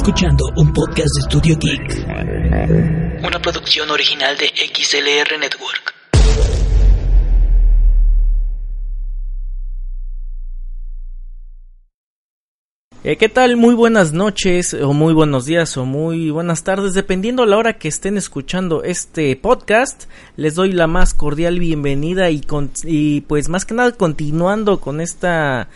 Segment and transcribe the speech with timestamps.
[0.00, 3.22] escuchando un podcast de Studio Geek.
[3.22, 5.94] Una producción original de XLR Network.
[13.04, 13.58] Eh, ¿Qué tal?
[13.58, 17.88] Muy buenas noches o muy buenos días o muy buenas tardes, dependiendo la hora que
[17.88, 20.04] estén escuchando este podcast.
[20.36, 22.40] Les doy la más cordial bienvenida y,
[22.84, 25.68] y pues más que nada continuando con esta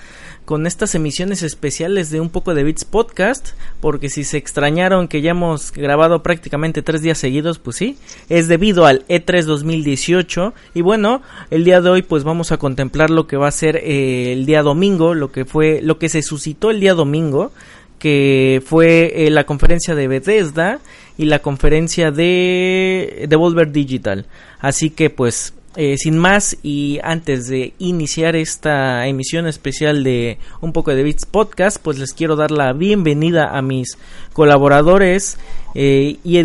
[0.44, 3.50] con estas emisiones especiales de un poco de Beats Podcast,
[3.80, 7.96] porque si se extrañaron que ya hemos grabado prácticamente tres días seguidos, pues sí,
[8.28, 13.10] es debido al E3 2018 y bueno, el día de hoy pues vamos a contemplar
[13.10, 16.22] lo que va a ser eh, el día domingo, lo que fue, lo que se
[16.22, 17.52] suscitó el día domingo,
[17.98, 20.80] que fue eh, la conferencia de Bethesda
[21.16, 24.26] y la conferencia de Devolver Digital.
[24.60, 30.72] Así que pues eh, sin más y antes de iniciar esta emisión especial de un
[30.72, 33.98] poco de Beats Podcast, pues les quiero dar la bienvenida a mis
[34.32, 35.36] colaboradores
[35.74, 36.38] eh, y,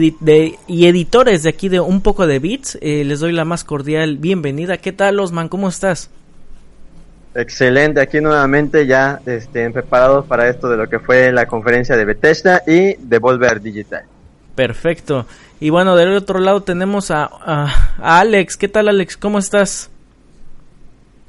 [0.67, 2.79] y, editores de aquí de un poco de Beats.
[2.81, 4.77] Eh, les doy la más cordial bienvenida.
[4.77, 5.47] ¿Qué tal, Osman?
[5.47, 6.09] ¿Cómo estás?
[7.35, 12.05] Excelente, aquí nuevamente ya este, preparados para esto de lo que fue la conferencia de
[12.05, 14.05] Bethesda y Devolver Digital.
[14.55, 15.25] Perfecto.
[15.61, 18.55] Y bueno, del otro lado tenemos a, a, Alex.
[18.55, 19.17] ¿Qué tal, Alex?
[19.17, 19.89] ¿Cómo estás?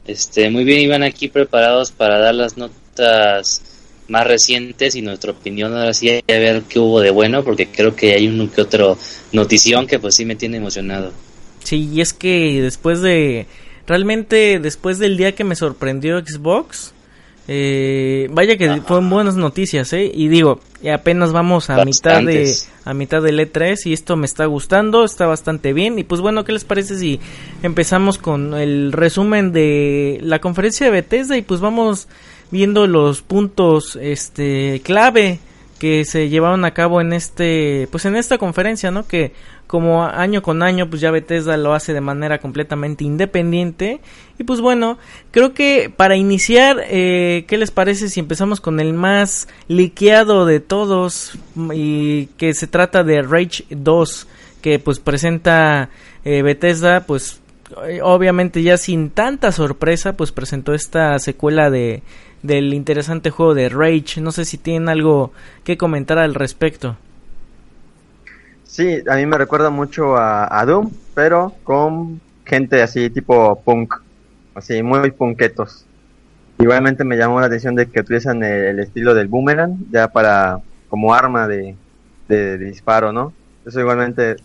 [0.06, 3.62] Este, muy bien, Iván, aquí preparados para dar las notas
[4.08, 7.94] más recientes y nuestra opinión ahora sí a ver qué hubo de bueno, porque creo
[7.94, 8.98] que hay un que otro
[9.32, 11.12] notición que pues sí me tiene emocionado.
[11.62, 13.46] Sí, y es que después de,
[13.86, 16.92] realmente después del día que me sorprendió Xbox,
[17.52, 20.08] eh, vaya que fueron buenas noticias, ¿eh?
[20.14, 24.46] Y digo, apenas vamos a mitad de a mitad del E3 y esto me está
[24.46, 25.98] gustando, está bastante bien.
[25.98, 27.18] Y pues bueno, ¿qué les parece si
[27.64, 32.06] empezamos con el resumen de la conferencia de Bethesda y pues vamos
[32.52, 35.40] viendo los puntos este clave
[35.80, 39.08] que se llevaron a cabo en este pues en esta conferencia, ¿no?
[39.08, 39.32] Que
[39.70, 44.00] como año con año pues ya Bethesda lo hace de manera completamente independiente.
[44.36, 44.98] Y pues bueno
[45.30, 50.58] creo que para iniciar eh, qué les parece si empezamos con el más liqueado de
[50.58, 51.38] todos
[51.72, 54.26] y que se trata de Rage 2
[54.60, 55.90] que pues presenta
[56.24, 57.40] eh, Bethesda pues
[57.86, 62.02] eh, obviamente ya sin tanta sorpresa pues presentó esta secuela de
[62.42, 64.20] del interesante juego de Rage.
[64.20, 65.30] No sé si tienen algo
[65.62, 66.96] que comentar al respecto
[68.80, 73.92] Sí, a mí me recuerda mucho a, Doom, pero con gente así tipo punk,
[74.54, 75.84] así muy punketos.
[76.58, 81.12] Igualmente me llamó la atención de que utilizan el, estilo del boomerang ya para como
[81.12, 81.76] arma de,
[82.56, 83.34] disparo, ¿no?
[83.66, 84.36] Eso igualmente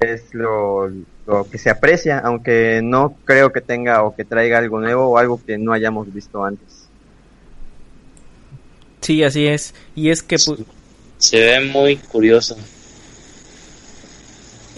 [0.00, 0.88] es lo,
[1.26, 5.18] lo, que se aprecia, aunque no creo que tenga o que traiga algo nuevo o
[5.18, 6.88] algo que no hayamos visto antes.
[9.02, 9.74] Sí, así es.
[9.94, 10.36] Y es que...
[10.42, 10.60] Pues,
[11.18, 12.56] se ve muy curioso.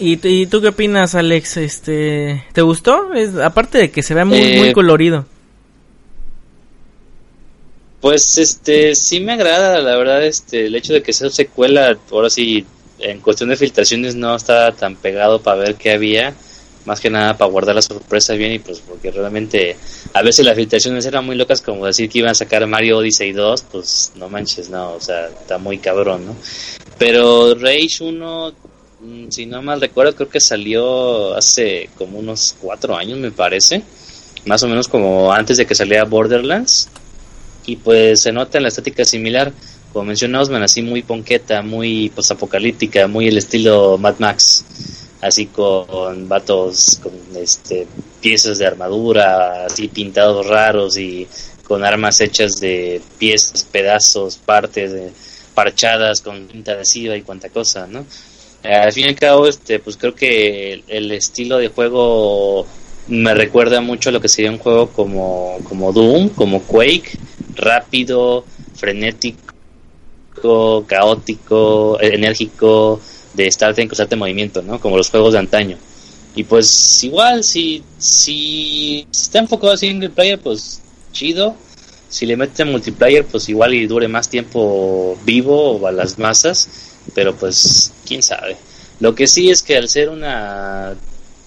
[0.03, 1.57] ¿Y, tú qué opinas, Alex?
[1.57, 3.13] Este, ¿Te gustó?
[3.13, 5.27] Es, aparte de que se ve muy, muy eh, colorido.
[7.99, 12.31] Pues este, sí me agrada, la verdad, este, el hecho de que sea secuela, ahora
[12.31, 12.65] sí,
[12.97, 16.33] en cuestión de filtraciones no estaba tan pegado para ver qué había,
[16.85, 19.75] más que nada para guardar la sorpresa bien y pues porque realmente
[20.13, 23.33] a veces las filtraciones eran muy locas como decir que iban a sacar Mario Odyssey
[23.33, 26.35] 2, pues no manches, no, o sea, está muy cabrón, ¿no?
[26.97, 28.70] Pero Rage 1 Mm,
[29.29, 33.83] si no mal recuerdo, creo que salió hace como unos cuatro años, me parece.
[34.45, 36.89] Más o menos como antes de que saliera Borderlands.
[37.65, 39.51] Y pues se nota en la estética similar.
[39.93, 44.65] Como mencionamos, man, así muy ponqueta, muy posapocalíptica, muy el estilo Mad Max.
[45.21, 47.87] Así con vatos, con este,
[48.21, 51.27] piezas de armadura, así pintados raros y
[51.63, 55.11] con armas hechas de piezas, pedazos, partes de,
[55.53, 58.05] parchadas con tinta adhesiva y cuanta cosa, ¿no?
[58.63, 62.67] Eh, al fin y al cabo, este, pues creo que el, estilo de juego
[63.07, 67.17] me recuerda mucho a lo que sería un juego como, como Doom, como Quake,
[67.55, 68.45] rápido,
[68.75, 73.01] frenético, caótico, enérgico,
[73.33, 74.79] de estarte en constante movimiento, ¿no?
[74.79, 75.77] Como los juegos de antaño.
[76.35, 80.81] Y pues igual, si, si está enfocado así en single player, pues
[81.11, 81.55] chido.
[82.09, 86.90] Si le meten multiplayer, pues igual y dure más tiempo vivo o a las masas
[87.13, 88.57] pero pues quién sabe.
[88.99, 90.95] Lo que sí es que al ser una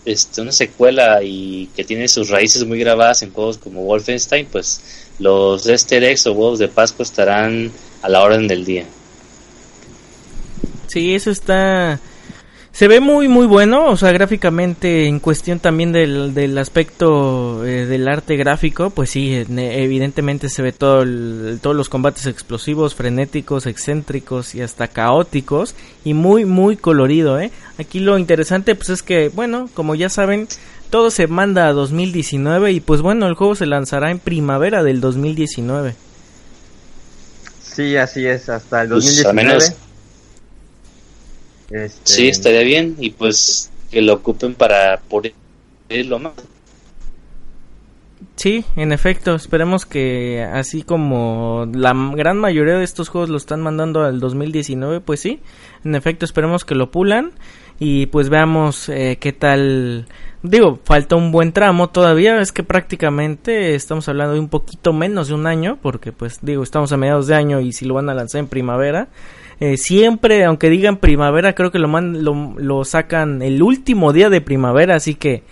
[0.04, 4.80] este, una secuela y que tiene sus raíces muy grabadas en juegos como Wolfenstein, pues
[5.18, 7.72] los Easter eggs o huevos de Pascua estarán
[8.02, 8.84] a la orden del día.
[10.88, 12.00] Sí, eso está
[12.74, 17.86] Se ve muy muy bueno, o sea, gráficamente en cuestión también del, del aspecto eh,
[17.86, 21.04] del arte gráfico, pues sí, evidentemente se ve todo
[21.62, 27.52] todos los combates explosivos, frenéticos, excéntricos y hasta caóticos y muy muy colorido, ¿eh?
[27.78, 30.48] Aquí lo interesante pues es que, bueno, como ya saben,
[30.90, 35.00] todo se manda a 2019 y pues bueno, el juego se lanzará en primavera del
[35.00, 35.94] 2019.
[37.62, 39.58] Sí, así es, hasta el 2019.
[39.58, 39.76] Pues,
[41.70, 42.00] este...
[42.04, 45.00] Sí, estaría bien y pues que lo ocupen para
[45.88, 46.32] lo más.
[48.36, 53.62] Sí, en efecto, esperemos que así como la gran mayoría de estos juegos lo están
[53.62, 55.40] mandando al 2019, pues sí,
[55.84, 57.32] en efecto esperemos que lo pulan
[57.78, 60.06] y pues veamos eh, qué tal.
[60.42, 65.28] Digo, falta un buen tramo todavía, es que prácticamente estamos hablando de un poquito menos
[65.28, 68.10] de un año, porque pues digo, estamos a mediados de año y si lo van
[68.10, 69.08] a lanzar en primavera,
[69.64, 74.96] eh, siempre, aunque digan primavera, creo que lo, lo, sacan el último día de primavera,
[74.96, 75.42] así que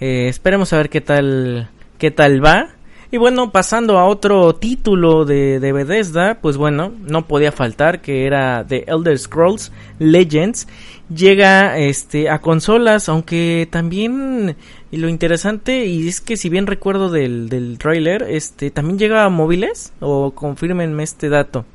[0.00, 1.68] eh, esperemos a ver qué tal,
[1.98, 2.68] qué tal va.
[3.10, 8.24] Y bueno, pasando a otro título de, de, Bethesda, pues bueno, no podía faltar que
[8.24, 10.66] era The Elder Scrolls Legends.
[11.14, 14.56] Llega este a consolas, aunque también
[14.90, 19.24] y lo interesante y es que si bien recuerdo del, del trailer, este también llega
[19.24, 21.66] a móviles o confirmenme este dato.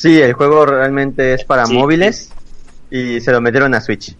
[0.00, 2.30] Sí, el juego realmente es para móviles
[2.88, 4.14] y se lo metieron a Switch.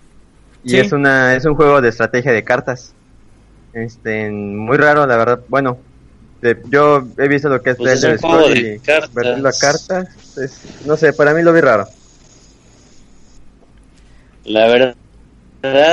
[0.64, 2.94] Y es una es un juego de estrategia de cartas.
[3.72, 5.40] Este, muy raro, la verdad.
[5.48, 5.78] Bueno,
[6.68, 8.20] yo he visto lo que es pues es
[8.56, 9.40] y cartas.
[9.40, 10.08] la carta,
[10.84, 11.86] no sé, para mí lo vi raro.
[14.46, 14.96] La verdad,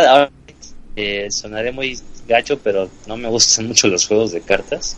[0.07, 0.31] ahora
[0.95, 4.97] eh, sonaré muy gacho, pero no me gustan mucho los juegos de cartas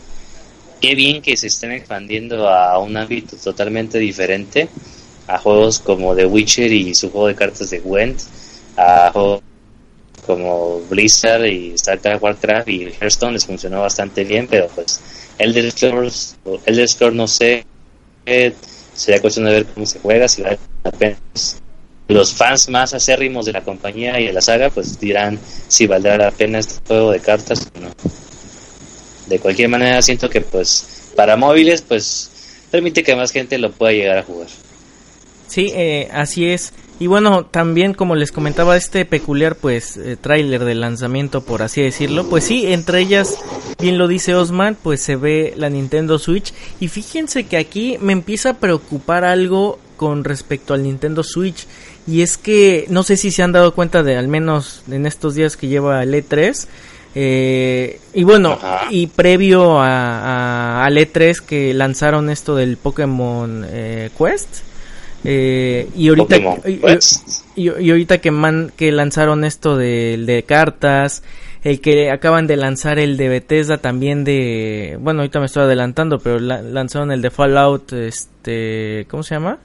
[0.79, 4.69] qué bien que se estén expandiendo a un ámbito totalmente diferente,
[5.27, 8.21] a juegos como The Witcher y su juego de cartas de Gwent,
[8.75, 9.41] a juegos
[10.25, 14.99] como Blizzard y StarCraft, Warcraft y Hearthstone les funcionó bastante bien, pero pues
[15.37, 16.35] Elder Scrolls,
[16.65, 17.65] Elder Scrolls no sé,
[18.93, 21.17] sería cuestión de ver cómo se juega, si vale la pena.
[22.09, 25.37] Los fans más acérrimos de la compañía y de la saga pues dirán
[25.67, 27.89] si valdrá la pena este juego de cartas o no
[29.27, 32.31] de cualquier manera siento que pues para móviles pues
[32.71, 34.47] permite que más gente lo pueda llegar a jugar.
[35.47, 36.73] Sí, eh, así es.
[36.99, 41.81] Y bueno, también como les comentaba este peculiar pues eh, tráiler de lanzamiento por así
[41.81, 43.37] decirlo, pues sí, entre ellas,
[43.79, 48.13] bien lo dice Osman, pues se ve la Nintendo Switch y fíjense que aquí me
[48.13, 51.67] empieza a preocupar algo con respecto al Nintendo Switch
[52.07, 55.35] y es que no sé si se han dado cuenta de al menos en estos
[55.35, 56.67] días que lleva el E3
[57.19, 58.59] eh, y bueno,
[58.91, 64.59] y previo a, al E3 que lanzaron esto del Pokémon eh, Quest.
[65.23, 66.37] Eh, y ahorita
[67.55, 71.23] y, ahorita que man, que lanzaron esto de, de cartas
[71.63, 76.19] el que acaban de lanzar el de Bethesda también de bueno ahorita me estoy adelantando
[76.19, 79.57] pero lanzaron el de Fallout este cómo se llama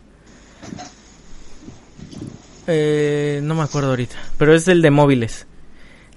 [2.66, 5.46] no me acuerdo ahorita pero es el de móviles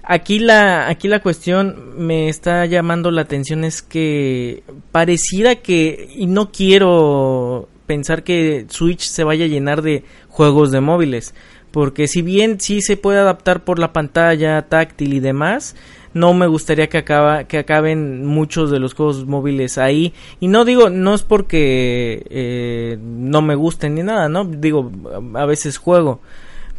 [0.08, 4.62] Aquí la, aquí la cuestión me está llamando la atención es que
[4.92, 10.80] pareciera que, y no quiero pensar que Switch se vaya a llenar de juegos de
[10.80, 11.34] móviles,
[11.72, 15.74] porque si bien sí se puede adaptar por la pantalla táctil y demás,
[16.14, 20.14] no me gustaría que acaba, que acaben muchos de los juegos móviles ahí.
[20.38, 24.92] Y no digo no es porque eh, no me gusten ni nada no digo
[25.34, 26.20] a veces juego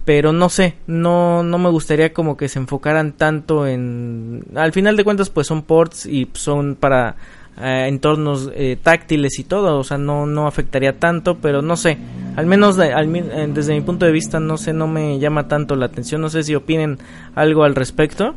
[0.08, 4.42] pero no sé, no, no me gustaría como que se enfocaran tanto en...
[4.56, 7.18] Al final de cuentas pues son ports y son para
[7.62, 11.98] eh, entornos eh, táctiles y todo, o sea, no, no afectaría tanto, pero no sé,
[12.38, 15.88] al menos eh, desde mi punto de vista no sé, no me llama tanto la
[15.88, 17.00] atención, no sé si opinen
[17.36, 18.34] algo al respecto.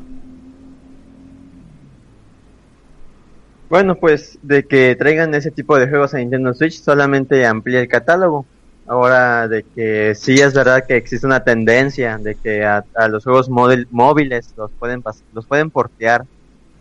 [3.68, 7.86] Bueno, pues de que traigan ese tipo de juegos a Nintendo Switch solamente amplía el
[7.86, 8.44] catálogo
[8.90, 13.48] ahora de que sí es verdad que existe una tendencia de que a, los juegos
[13.48, 15.00] móviles los pueden
[15.32, 16.24] los pueden portear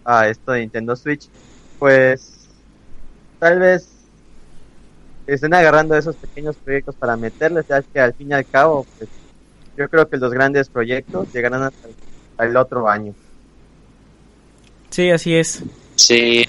[0.04, 1.30] a esto de Nintendo Switch,
[1.78, 2.50] pues
[3.38, 3.88] tal vez
[5.28, 9.08] estén agarrando esos pequeños proyectos para meterles, ya que al fin y al cabo, pues,
[9.78, 11.90] yo creo que los grandes proyectos llegarán hasta
[12.44, 13.14] el otro año.
[14.90, 15.62] Sí, así es.
[15.96, 16.44] Sí,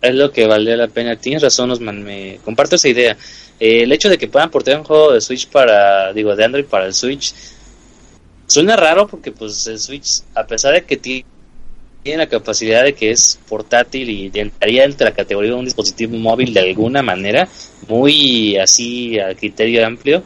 [0.00, 1.16] es lo que vale la pena.
[1.16, 3.18] Tienes razón, Osman, me comparto esa idea.
[3.60, 6.86] El hecho de que puedan portar un juego de Switch para, digo, de Android para
[6.86, 7.34] el Switch,
[8.46, 11.24] suena raro porque pues el Switch, a pesar de que tiene
[12.04, 16.54] la capacidad de que es portátil y entraría entre la categoría de un dispositivo móvil
[16.54, 17.48] de alguna manera,
[17.88, 20.22] muy así a criterio amplio,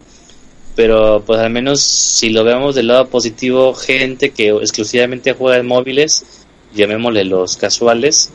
[0.76, 5.66] pero pues al menos si lo vemos del lado positivo, gente que exclusivamente juega en
[5.66, 8.30] móviles, llamémosle los casuales,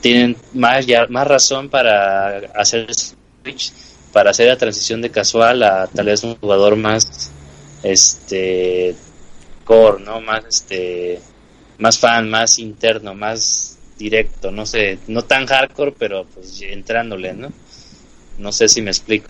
[0.00, 3.72] tienen más, ya, más razón para hacer switch,
[4.12, 7.30] para hacer la transición de casual a tal vez un jugador más
[7.82, 8.94] este
[9.64, 10.20] core, ¿no?
[10.20, 11.20] Más este
[11.78, 17.48] más fan, más interno, más directo, no sé, no tan hardcore, pero pues entrándole, ¿no?
[18.38, 19.28] No sé si me explico.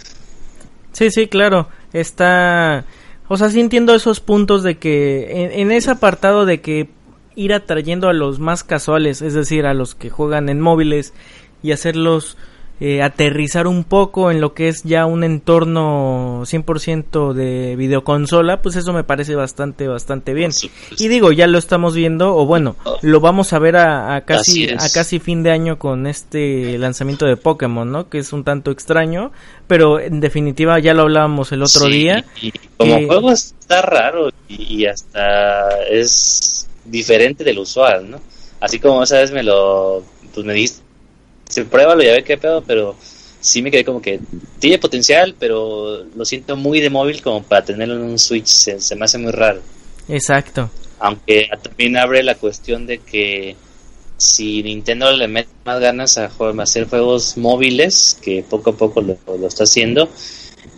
[0.93, 1.69] Sí, sí, claro.
[1.93, 2.85] Está
[3.33, 6.89] o sea, sí entiendo esos puntos de que en, en ese apartado de que
[7.37, 11.15] ir atrayendo a los más casuales, es decir, a los que juegan en móviles
[11.63, 12.37] y hacerlos
[12.81, 18.77] eh, aterrizar un poco en lo que es ya un entorno 100% de videoconsola, pues
[18.77, 20.51] eso me parece bastante, bastante bien.
[20.97, 24.89] Y digo, ya lo estamos viendo, o bueno, lo vamos a ver a, casi, a
[24.95, 28.09] casi fin de año con este lanzamiento de Pokémon, ¿no?
[28.09, 29.31] Que es un tanto extraño,
[29.67, 32.25] pero en definitiva ya lo hablábamos el otro día.
[32.41, 38.21] Y como juego está raro y hasta es diferente del usual, ¿no?
[38.61, 40.03] Así como esa vez me lo,
[40.35, 40.83] pues me diste,
[41.51, 42.97] se pruébalo, ya ve qué pedo, pero
[43.41, 44.21] sí me quedé como que
[44.59, 48.97] tiene potencial, pero lo siento muy de móvil como para tenerlo en un Switch, se,
[48.97, 49.61] me hace muy raro.
[50.09, 50.71] Exacto.
[50.99, 53.57] Aunque también abre la cuestión de que
[54.17, 59.19] si Nintendo le mete más ganas a, hacer juegos móviles, que poco a poco lo,
[59.27, 60.11] lo está haciendo,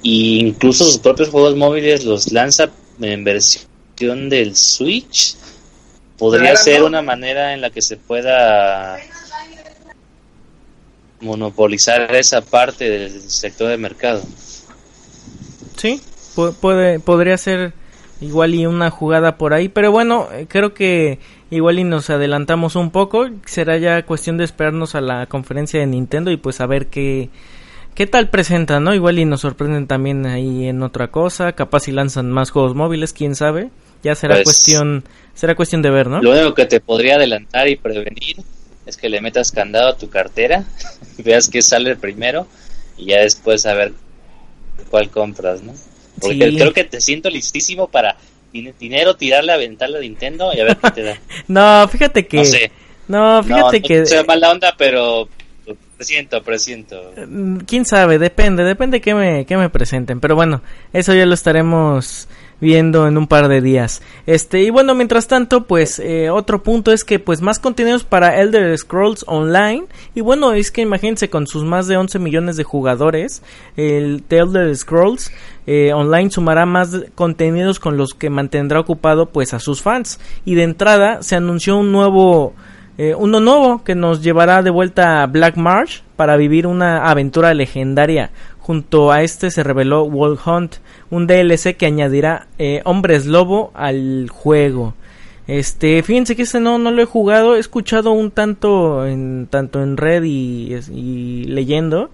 [0.05, 5.35] e incluso sus propios juegos móviles los lanza en versión del Switch,
[6.17, 8.97] podría ser una manera en la que se pueda
[11.23, 14.23] monopolizar esa parte del sector de mercado.
[15.77, 16.01] Sí,
[16.61, 17.73] puede, podría ser
[18.21, 21.19] igual y una jugada por ahí, pero bueno, eh, creo que
[21.51, 25.87] igual y nos adelantamos un poco, será ya cuestión de esperarnos a la conferencia de
[25.87, 27.31] Nintendo y pues a ver qué,
[27.95, 28.95] qué tal presentan, ¿no?
[28.95, 33.13] Igual y nos sorprenden también ahí en otra cosa, capaz si lanzan más juegos móviles,
[33.13, 33.71] quién sabe,
[34.03, 36.23] ya será pues, cuestión será cuestión de ver, ¿no?
[36.23, 38.37] Lo único que te podría adelantar y prevenir
[38.87, 40.65] es que le metas candado a tu cartera,
[41.19, 42.47] veas que sale primero
[42.97, 43.93] y ya después a ver
[44.91, 45.73] cuál compras, ¿no?
[46.21, 48.17] Porque creo que te siento listísimo para
[48.53, 51.19] dinero tirarle a aventarle a Nintendo y a ver qué te da.
[51.49, 52.73] no, fíjate que no, sé.
[53.09, 55.29] no fíjate no, que no sea mala onda, pero
[55.97, 57.13] presiento, presiento.
[57.27, 60.63] Mm, quién sabe, depende, depende que me que me presenten, pero bueno,
[60.93, 62.29] eso ya lo estaremos
[62.63, 64.03] viendo en un par de días.
[64.25, 68.41] Este, y bueno, mientras tanto, pues eh, otro punto es que pues más contenidos para
[68.41, 69.87] Elder Scrolls Online.
[70.15, 73.43] Y bueno, es que imagínense con sus más de 11 millones de jugadores,
[73.77, 75.33] el Elder Scrolls
[75.67, 80.21] eh, Online sumará más contenidos con los que mantendrá ocupado pues a sus fans.
[80.45, 82.55] Y de entrada se anunció un nuevo...
[82.99, 87.55] Eh, uno nuevo que nos llevará de vuelta a Black Marsh para vivir una aventura
[87.55, 88.31] legendaria.
[88.63, 90.77] Junto a este se reveló Wall Hunt,
[91.11, 94.95] un DLC que añadirá eh, hombres lobo al juego.
[95.49, 99.83] Este, fíjense que este no, no lo he jugado, he escuchado un tanto en, tanto
[99.83, 102.11] en red y, leyendo.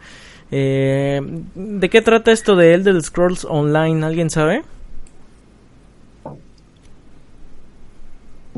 [0.50, 1.20] Eh,
[1.54, 4.06] ¿De qué trata esto de Elder Scrolls Online?
[4.06, 4.62] ¿Alguien sabe?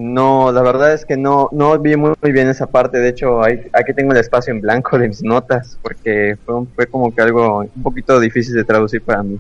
[0.03, 2.97] No, la verdad es que no, no vi muy, bien esa parte.
[2.97, 7.15] De hecho, aquí tengo el espacio en blanco de mis notas porque fue, fue como
[7.15, 9.39] que algo un poquito difícil de traducir para mí.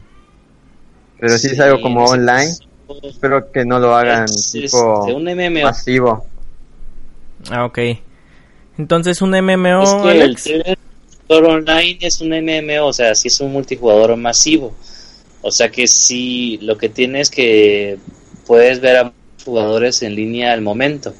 [1.18, 2.52] Pero si es algo como online.
[3.02, 5.62] Espero que no lo hagan tipo un MMO.
[5.62, 6.26] masivo.
[7.48, 7.78] Ah, ok.
[8.76, 10.10] Entonces un MMO.
[10.10, 10.76] Es que
[11.28, 14.74] el online es un MMO, o sea, si es un multijugador masivo.
[15.40, 17.98] O sea que si lo que tienes es que
[18.46, 19.12] puedes ver a
[19.44, 21.14] jugadores en línea al momento.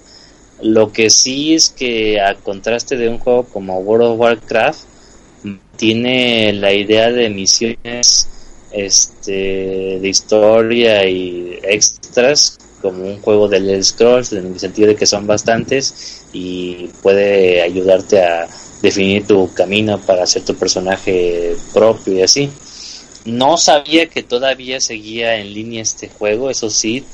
[0.63, 4.81] Lo que sí es que a contraste de un juego como World of Warcraft,
[5.77, 8.29] tiene la idea de misiones
[8.71, 14.97] este, de historia y extras como un juego de Let's Scrolls en el sentido de
[14.97, 18.49] que son bastantes y puede ayudarte a
[18.83, 22.51] definir tu camino para hacer tu personaje propio y así.
[23.25, 27.05] No sabía que todavía seguía en línea este juego, eso sí,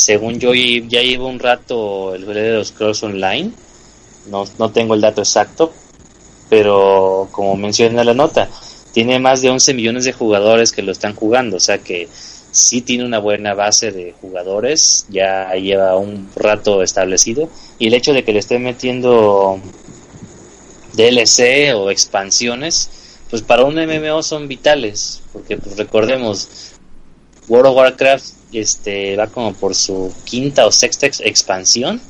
[0.00, 3.52] según yo ya llevo un rato el de los Online,
[4.30, 5.72] no, no tengo el dato exacto,
[6.48, 8.48] pero como menciona la nota,
[8.92, 12.08] tiene más de 11 millones de jugadores que lo están jugando, o sea que
[12.50, 18.14] sí tiene una buena base de jugadores, ya lleva un rato establecido y el hecho
[18.14, 19.60] de que le estén metiendo
[20.94, 22.90] DLC o expansiones,
[23.28, 26.48] pues para un MMO son vitales, porque pues recordemos,
[27.48, 32.00] World of Warcraft este va como por su quinta o sexta expansión,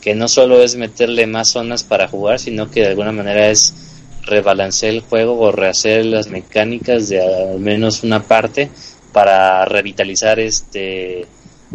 [0.00, 3.74] que no solo es meterle más zonas para jugar, sino que de alguna manera es
[4.22, 8.70] rebalancear el juego o rehacer las mecánicas de al menos una parte
[9.12, 11.26] para revitalizar este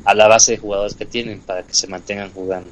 [0.05, 2.69] a la base de jugadores que tienen para que se mantengan jugando.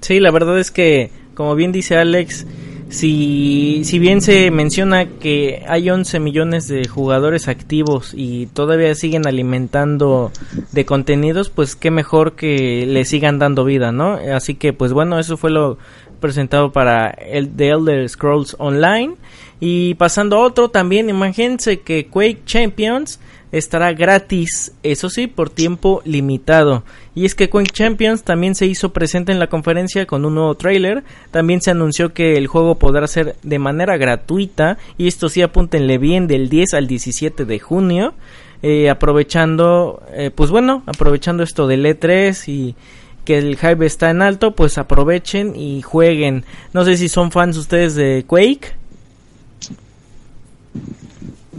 [0.00, 2.46] Sí, la verdad es que, como bien dice Alex,
[2.90, 9.26] si, si bien se menciona que hay 11 millones de jugadores activos y todavía siguen
[9.26, 10.32] alimentando
[10.72, 14.18] de contenidos, pues qué mejor que le sigan dando vida, ¿no?
[14.34, 15.78] Así que, pues bueno, eso fue lo
[16.20, 19.14] presentado para el The Elder Scrolls Online.
[19.60, 23.20] Y pasando a otro, también imagínense que Quake Champions
[23.52, 26.82] estará gratis, eso sí, por tiempo limitado.
[27.14, 30.54] Y es que Quake Champions también se hizo presente en la conferencia con un nuevo
[30.54, 31.02] trailer.
[31.30, 34.78] También se anunció que el juego podrá ser de manera gratuita.
[34.96, 38.14] Y esto sí, apúntenle bien, del 10 al 17 de junio.
[38.62, 42.76] Eh, aprovechando, eh, pues bueno, aprovechando esto del E3 y
[43.24, 46.44] que el hype está en alto, pues aprovechen y jueguen.
[46.72, 48.74] No sé si son fans ustedes de Quake.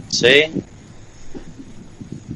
[0.08, 0.44] Sí,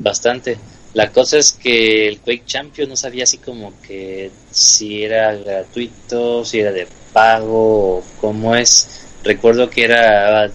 [0.00, 0.58] bastante.
[0.96, 6.42] La cosa es que el Quake Champion no sabía así como que si era gratuito,
[6.42, 9.04] si era de pago o cómo es.
[9.22, 10.50] Recuerdo que era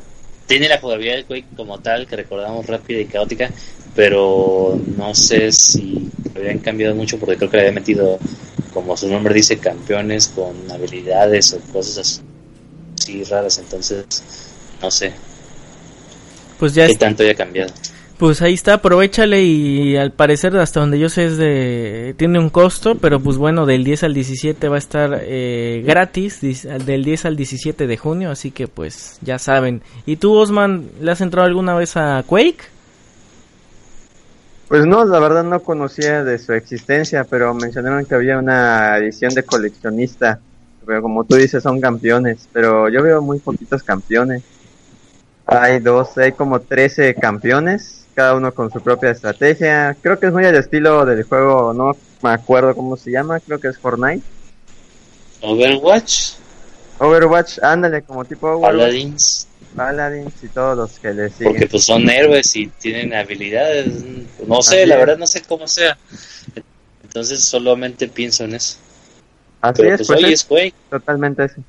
[0.48, 3.52] tiene la jugabilidad del Quake como tal que recordamos rápida y caótica,
[3.96, 8.18] pero no sé si habían cambiado mucho porque creo que le había metido
[8.74, 12.24] como su nombre dice campeones con habilidades o cosas
[13.00, 14.06] así raras, entonces
[14.82, 15.14] no sé
[16.58, 17.72] pues ya qué tanto haya cambiado.
[18.22, 22.52] Pues ahí está, aprovechale y al parecer hasta donde yo sé es de tiene un
[22.52, 27.26] costo, pero pues bueno, del 10 al 17 va a estar eh, gratis, del 10
[27.26, 29.82] al 17 de junio, así que pues ya saben.
[30.06, 32.60] ¿Y tú Osman, le has entrado alguna vez a Quake?
[34.68, 39.34] Pues no, la verdad no conocía de su existencia, pero mencionaron que había una edición
[39.34, 40.40] de coleccionista,
[40.86, 44.44] pero como tú dices son campeones, pero yo veo muy poquitos campeones.
[45.48, 49.96] Hay dos, hay como 13 campeones, cada uno con su propia estrategia.
[50.02, 53.60] Creo que es muy al estilo del juego, no me acuerdo cómo se llama, creo
[53.60, 54.24] que es Fortnite.
[55.42, 56.34] Overwatch.
[57.00, 58.72] Overwatch, ándale, como tipo Overwatch.
[58.72, 59.48] Paladins.
[59.76, 61.54] Paladins y todos los que le siguen.
[61.54, 63.88] Porque pues son héroes y tienen habilidades.
[64.46, 65.98] No sé, la verdad no sé cómo sea.
[67.04, 68.78] Entonces solamente pienso en eso.
[69.62, 71.62] Así es, pues, es, es Totalmente eso.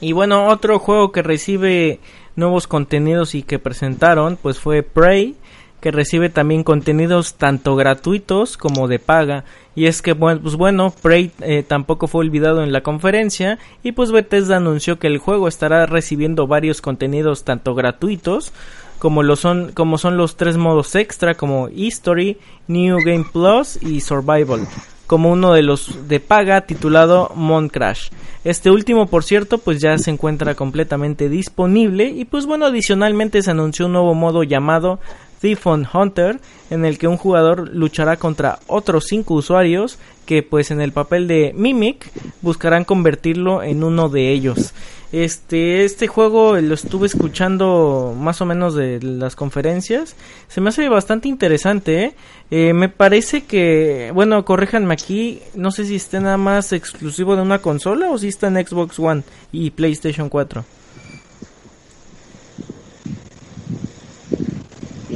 [0.00, 2.00] Y bueno, otro juego que recibe
[2.38, 5.34] nuevos contenidos y que presentaron, pues fue Prey,
[5.80, 9.44] que recibe también contenidos tanto gratuitos como de paga.
[9.74, 14.10] Y es que, pues bueno, Prey eh, tampoco fue olvidado en la conferencia y pues
[14.10, 18.52] Bethesda anunció que el juego estará recibiendo varios contenidos tanto gratuitos
[18.98, 24.00] como lo son como son los tres modos extra como History, New Game Plus y
[24.00, 24.66] Survival
[25.08, 28.10] como uno de los de paga titulado Mon Crash.
[28.44, 33.50] Este último, por cierto, pues ya se encuentra completamente disponible y pues bueno, adicionalmente se
[33.50, 35.00] anunció un nuevo modo llamado
[35.40, 40.70] Thief on Hunter en el que un jugador luchará contra otros cinco usuarios que pues
[40.70, 42.10] en el papel de Mimic
[42.42, 44.74] buscarán convertirlo en uno de ellos.
[45.10, 50.16] Este, este juego lo estuve escuchando más o menos de las conferencias.
[50.48, 52.04] Se me hace bastante interesante.
[52.04, 52.14] ¿eh?
[52.50, 55.40] Eh, me parece que, bueno, corréjanme aquí.
[55.54, 58.98] No sé si está nada más exclusivo de una consola o si está en Xbox
[58.98, 60.77] One y PlayStation 4.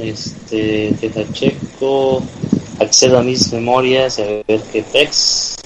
[0.03, 2.21] Este, deja checo.
[2.79, 5.59] Accedo a mis memorias a ver qué text.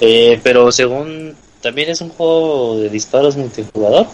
[0.00, 4.06] Eh, pero según también es un juego de disparos multijugador.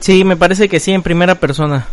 [0.00, 1.86] Sí, me parece que sí, en primera persona.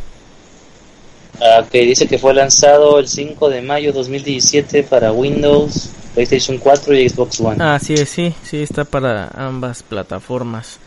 [1.41, 6.95] Ah, que dice que fue lanzado el 5 de mayo 2017 para Windows, PlayStation 4
[6.95, 7.57] y Xbox One.
[7.59, 10.79] Ah, sí, sí, sí, está para ambas plataformas.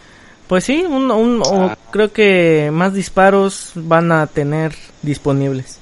[0.49, 1.77] Pues sí, un, un ah.
[1.91, 5.79] creo que más disparos van a tener disponibles.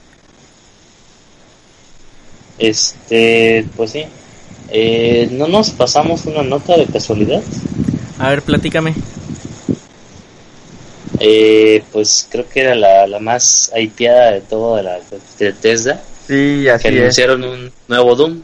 [2.58, 4.04] Este, pues sí,
[4.72, 7.42] eh, ¿No nos pasamos una nota de casualidad?
[8.18, 8.94] A ver, platícame.
[11.18, 15.00] Eh, pues creo que era la, la más hypeada de todo de la
[15.38, 16.00] de Tesla.
[16.26, 18.42] Sí, así que anunciaron un nuevo Doom.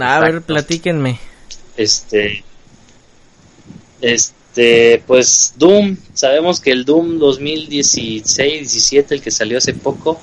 [0.00, 1.18] A ver, platíquenme.
[1.76, 2.42] Este.
[4.00, 4.34] Este,
[5.06, 10.20] pues Doom, sabemos que el Doom 2016-17, el que salió hace poco,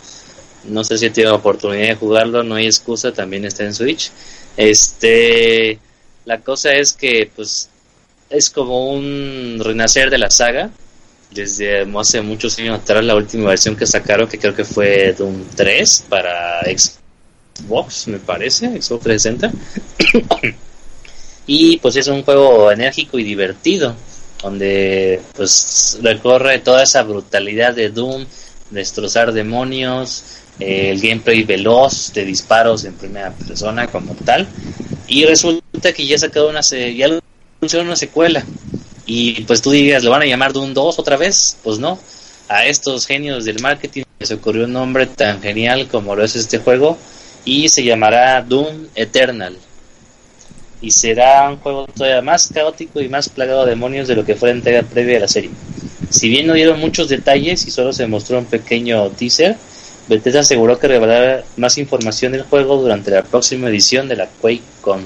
[0.66, 4.12] no sé si tiene oportunidad de jugarlo, no hay excusa, también está en Switch.
[4.58, 5.80] Este,
[6.26, 7.70] la cosa es que, pues,
[8.30, 10.72] es como un renacer de la saga.
[11.32, 15.44] Desde hace muchos años atrás, la última versión que sacaron, que creo que fue Doom
[15.56, 19.52] 3 para Xbox, me parece, Xbox 360.
[21.48, 23.96] y pues es un juego enérgico y divertido.
[24.42, 28.26] Donde pues recorre toda esa brutalidad de Doom,
[28.70, 30.24] destrozar demonios,
[30.60, 34.48] eh, el gameplay veloz de disparos en primera persona como tal.
[35.08, 37.10] Y resulta que ya sacado una ya
[37.82, 38.44] una secuela.
[39.06, 41.58] Y pues tú digas, ¿lo van a llamar Doom 2 otra vez?
[41.64, 42.00] Pues no.
[42.50, 46.60] A estos genios del marketing les ocurrió un nombre tan genial como lo es este
[46.60, 46.98] juego
[47.46, 49.58] y se llamará Doom Eternal.
[50.82, 54.36] Y será un juego todavía más caótico y más plagado de demonios de lo que
[54.36, 55.50] fue la entrega previa de la serie.
[56.10, 59.58] Si bien no dieron muchos detalles y solo se mostró un pequeño teaser,
[60.08, 65.06] Bethesda aseguró que revelará más información del juego durante la próxima edición de la QuakeCon.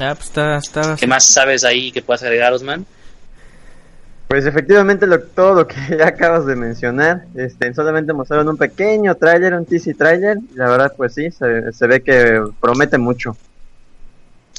[0.00, 0.96] Ah, pues está, está...
[0.96, 2.86] ¿Qué más sabes ahí que puedas agregar, Osman?
[4.28, 9.14] Pues efectivamente lo, todo lo que ya acabas de mencionar, este, solamente mostraron un pequeño
[9.14, 13.36] tráiler, un teaser trailer, y la verdad pues sí, se, se, ve que promete mucho.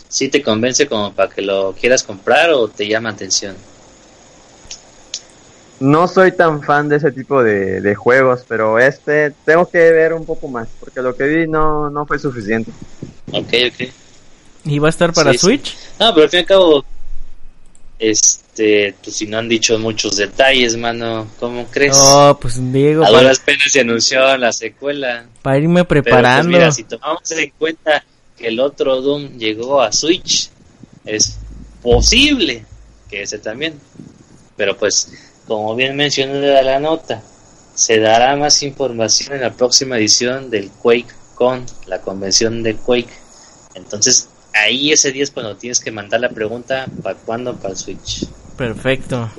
[0.09, 3.55] ¿Sí te convence como para que lo quieras comprar o te llama atención?
[5.79, 10.25] No soy tan fan de ese tipo de, juegos, pero este tengo que ver un
[10.25, 12.71] poco más, porque lo que vi no, no fue suficiente.
[13.31, 13.89] Ok, ok.
[14.65, 15.77] ¿Y va a estar para Switch?
[15.99, 16.85] No, pero al fin y al cabo,
[17.99, 21.95] este, pues si no han dicho muchos detalles, mano, ¿cómo crees?
[21.97, 23.05] Oh, pues Diego.
[23.05, 25.27] A duras penas se anunció la secuela.
[25.43, 26.49] Para irme pues, preparando.
[26.49, 28.03] mira, si tomamos en cuenta
[28.41, 30.49] el otro Doom llegó a Switch,
[31.05, 31.37] es
[31.81, 32.65] posible
[33.09, 33.79] que ese también.
[34.55, 35.11] Pero pues
[35.47, 37.23] como bien mencioné la nota,
[37.73, 43.13] se dará más información en la próxima edición del Quake con la convención de Quake.
[43.73, 47.77] Entonces, ahí ese día es cuando tienes que mandar la pregunta, ¿para cuándo para el
[47.77, 48.27] Switch?
[48.57, 49.31] Perfecto.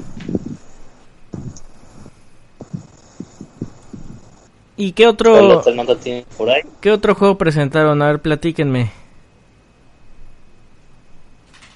[4.80, 5.62] ¿Y qué otro
[6.38, 6.62] por ahí?
[6.80, 8.00] qué otro juego presentaron?
[8.00, 8.90] A ver, platíquenme.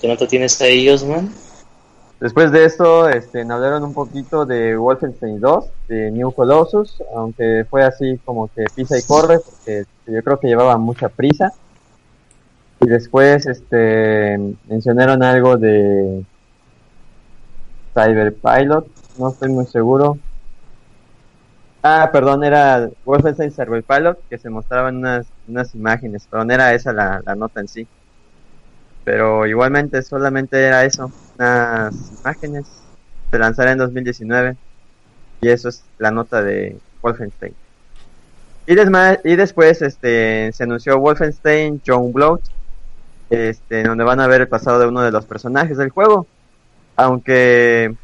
[0.01, 1.31] ¿Qué nota tienes ahí, Osman?
[2.19, 7.85] Después de esto, este, hablaron un poquito de Wolfenstein 2, de New Colossus, aunque fue
[7.85, 11.53] así como que pisa y corre, porque yo creo que llevaba mucha prisa.
[12.81, 16.25] Y después, este, mencionaron algo de
[17.93, 18.87] Cyber Pilot,
[19.19, 20.17] no estoy muy seguro.
[21.87, 26.73] Ah, perdón, era Wolfenstein Cyber Pilot, que se mostraban unas, unas imágenes, pero no era
[26.73, 27.87] esa la, la nota en sí.
[29.05, 32.65] Pero igualmente solamente era eso, unas imágenes.
[33.31, 34.57] Se lanzará en 2019
[35.43, 37.55] y eso es la nota de Wolfenstein.
[38.67, 42.41] Y, y después este, se anunció Wolfenstein John Blood,
[43.29, 46.27] este, donde van a ver el pasado de uno de los personajes del juego.
[46.97, 47.95] Aunque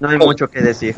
[0.00, 0.96] no hay mucho que decir.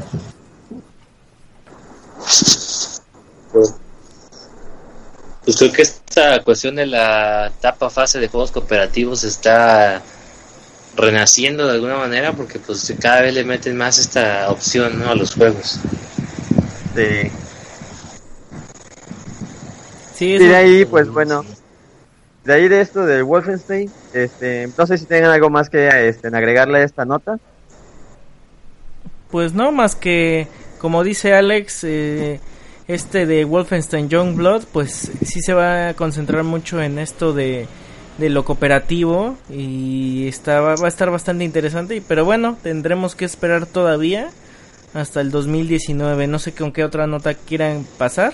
[5.46, 10.02] Pues creo que esta cuestión de la etapa fase de juegos cooperativos está
[10.96, 15.10] renaciendo de alguna manera porque pues cada vez le meten más esta opción ¿no?
[15.10, 15.78] a los juegos.
[16.94, 17.30] Sí.
[20.14, 21.44] Sí, y de ahí pues bueno,
[22.46, 26.28] de ahí de esto del Wolfenstein, este, no sé si tengan algo más que este,
[26.28, 27.38] agregarle a esta nota.
[29.30, 30.46] Pues no, más que
[30.78, 32.40] como dice Alex, eh,
[32.88, 37.66] este de Wolfenstein Youngblood, pues sí se va a concentrar mucho en esto de,
[38.18, 43.66] de lo cooperativo y está, va a estar bastante interesante, pero bueno, tendremos que esperar
[43.66, 44.30] todavía
[44.94, 46.26] hasta el 2019.
[46.26, 48.32] No sé con qué otra nota quieran pasar.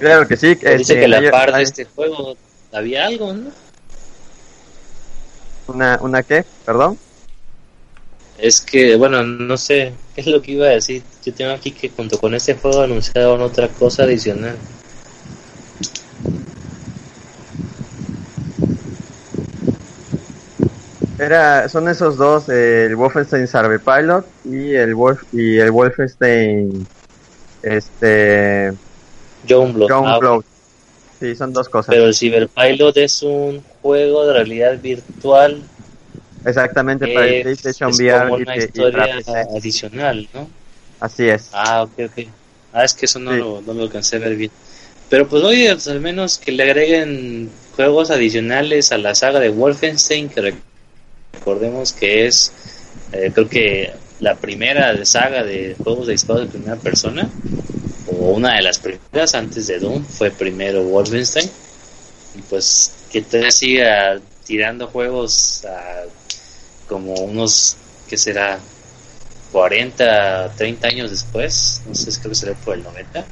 [0.00, 0.48] Claro que sí.
[0.56, 2.36] Dice este, que la par de este juego
[2.72, 3.50] había algo, ¿no?
[5.72, 6.44] ¿Una, ¿Una qué?
[6.64, 6.98] ¿Perdón?
[8.38, 11.02] Es que, bueno, no sé qué es lo que iba a decir.
[11.24, 14.56] Yo tengo aquí que junto con este juego anunciaron otra cosa adicional.
[21.18, 26.86] Era, son esos dos, el Wolfenstein Survey Pilot y el Wolf y el Wolfenstein
[27.62, 28.72] este
[29.48, 29.90] John Blood.
[29.92, 30.38] Ah,
[31.20, 31.94] Sí, son dos cosas.
[31.94, 35.62] Pero el Cyberpilot es un juego de realidad virtual.
[36.44, 38.28] Exactamente, para el PlayStation VR.
[38.28, 39.20] Como una historia
[39.56, 40.48] adicional, ¿no?
[41.00, 41.48] Así es.
[41.52, 42.26] Ah, ok, ok.
[42.72, 44.50] Ah, es que eso no, lo, no lo alcancé a ver bien.
[45.08, 49.50] Pero pues oye, pues, al menos que le agreguen juegos adicionales a la saga de
[49.50, 50.54] Wolfenstein, que
[51.34, 52.52] recordemos que es,
[53.12, 57.28] eh, creo que la primera de saga de juegos de disparos de primera persona
[58.06, 61.50] o una de las primeras antes de Doom fue primero Wolfenstein
[62.36, 66.04] y pues que te siga tirando juegos a
[66.88, 67.76] como unos
[68.08, 68.58] que será
[69.52, 73.24] 40 30 años después no sé creo que será por el 90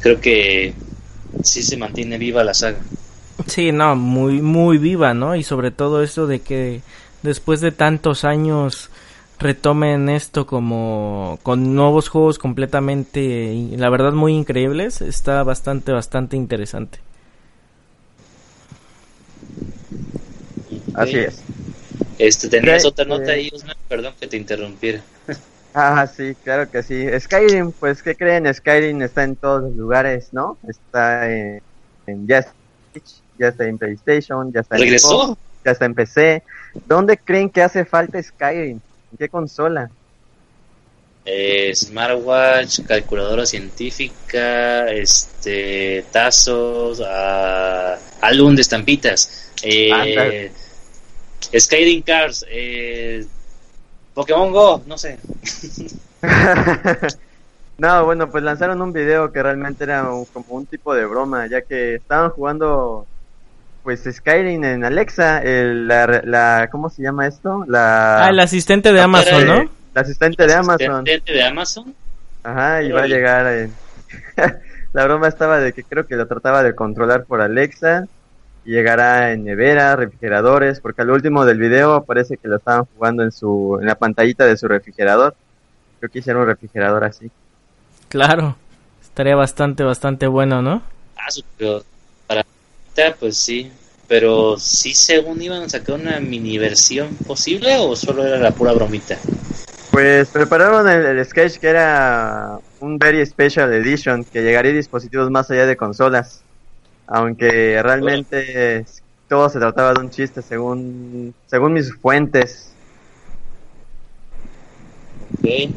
[0.00, 0.74] creo que
[1.42, 2.78] sí se mantiene viva la saga.
[3.46, 5.36] Sí, no, muy, muy viva, ¿no?
[5.36, 6.82] Y sobre todo eso de que
[7.22, 8.90] después de tantos años
[9.38, 16.98] retomen esto como con nuevos juegos completamente, la verdad, muy increíbles, está bastante, bastante interesante.
[20.94, 21.42] Así es.
[22.18, 23.50] Este, tenías otra nota ahí,
[23.88, 25.02] perdón que te interrumpiera.
[25.78, 27.06] Ah, sí, claro que sí.
[27.20, 28.52] Skyrim, pues, ¿qué creen?
[28.54, 30.56] Skyrim está en todos los lugares, ¿no?
[30.66, 31.60] Está en,
[32.06, 32.46] en ya,
[33.38, 35.36] está en PlayStation, ya está en ¿Regresó?
[35.62, 36.42] ya está en PC.
[36.86, 38.80] ¿Dónde creen que hace falta Skyrim?
[39.12, 39.90] ¿En qué consola?
[41.26, 50.50] Eh, smartwatch, calculadora científica, este, tazos, uh, álbum de estampitas, eh,
[51.58, 53.24] Skyrim Cars, eh,
[54.14, 55.18] Pokémon Go, no sé.
[57.78, 61.62] no, bueno, pues lanzaron un video que realmente era como un tipo de broma, ya
[61.62, 63.06] que estaban jugando
[63.82, 67.64] pues Skyrim en Alexa, el, la, la, ¿cómo se llama esto?
[67.68, 69.60] La, ah, el asistente de Amazon, ¿no?
[69.60, 70.92] El asistente de Amazon.
[70.92, 71.94] asistente de Amazon?
[72.42, 73.72] Ajá, y va a llegar en...
[74.92, 78.08] la broma estaba de que creo que lo trataba de controlar por Alexa
[78.66, 83.32] llegará en nevera, refrigeradores, porque al último del video parece que lo estaban jugando en
[83.32, 85.34] su en la pantallita de su refrigerador.
[86.12, 87.30] Que hicieron un refrigerador así.
[88.08, 88.56] Claro,
[89.02, 90.82] estaría bastante bastante bueno, ¿no?
[91.16, 91.26] Ah,
[91.56, 91.82] pero
[92.28, 92.44] para
[93.18, 93.72] pues sí,
[94.06, 98.72] pero sí según iban a sacar una mini versión posible o solo era la pura
[98.72, 99.18] bromita.
[99.90, 105.30] Pues prepararon el, el sketch que era un very special edition que llegaría a dispositivos
[105.30, 106.42] más allá de consolas
[107.06, 108.84] aunque realmente
[109.28, 112.72] todo se trataba de un chiste según según mis fuentes.
[115.20, 115.70] Ok.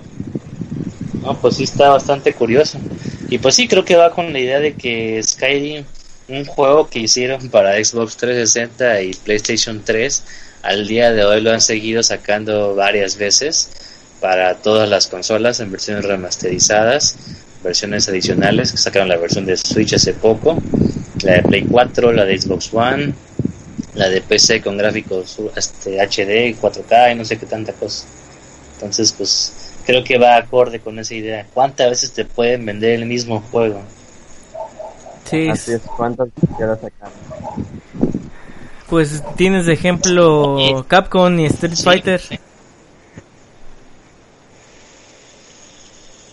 [1.21, 2.79] No, pues sí está bastante curioso.
[3.29, 5.85] Y pues sí, creo que va con la idea de que Skyrim,
[6.29, 10.23] un juego que hicieron para Xbox 360 y PlayStation 3,
[10.63, 13.69] al día de hoy lo han seguido sacando varias veces
[14.19, 17.17] para todas las consolas en versiones remasterizadas,
[17.63, 20.57] versiones adicionales, que sacaron la versión de Switch hace poco
[21.23, 23.13] la de Play 4, la de Xbox One,
[23.95, 28.05] la de PC con gráficos este, HD, 4K y no sé qué tanta cosa.
[28.75, 31.45] Entonces, pues creo que va acorde con esa idea.
[31.53, 33.81] ¿Cuántas veces te pueden vender el mismo juego?
[35.25, 35.49] Sí.
[35.49, 37.09] Así es, ¿cuántas quieras sacar?
[38.89, 42.21] Pues tienes de ejemplo Capcom y Street Fighter.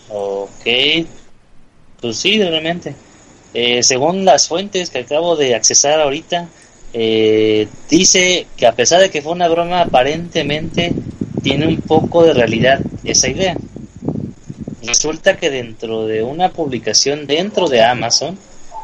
[0.09, 0.65] Ok.
[2.01, 2.95] Pues sí, realmente.
[3.53, 6.47] Eh, según las fuentes que acabo de accesar ahorita,
[6.93, 10.93] eh, dice que a pesar de que fue una broma, aparentemente
[11.41, 13.55] tiene un poco de realidad esa idea.
[14.83, 18.37] Resulta que dentro de una publicación dentro de Amazon,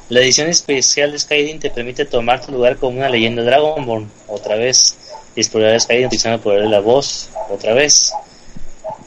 [0.10, 4.56] la edición especial de Skyrim te permite tomar tu lugar como una leyenda Dragonborn, otra
[4.56, 4.96] vez,
[5.36, 8.12] explorar Skyrim utilizando el poder de la voz, otra vez.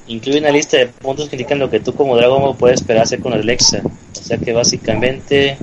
[0.08, 3.20] Incluye una lista de puntos que indican lo que tú como Dragonborn puedes esperar hacer
[3.20, 5.58] con Alexa, o sea que básicamente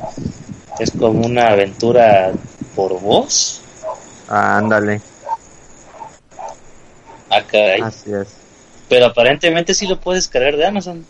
[0.79, 2.31] es como una aventura
[2.75, 3.61] por voz.
[4.27, 5.01] Ah, ándale.
[7.29, 7.81] Ah, caray.
[7.81, 8.35] Así es.
[8.89, 11.05] Pero aparentemente sí lo puedes cargar de Amazon.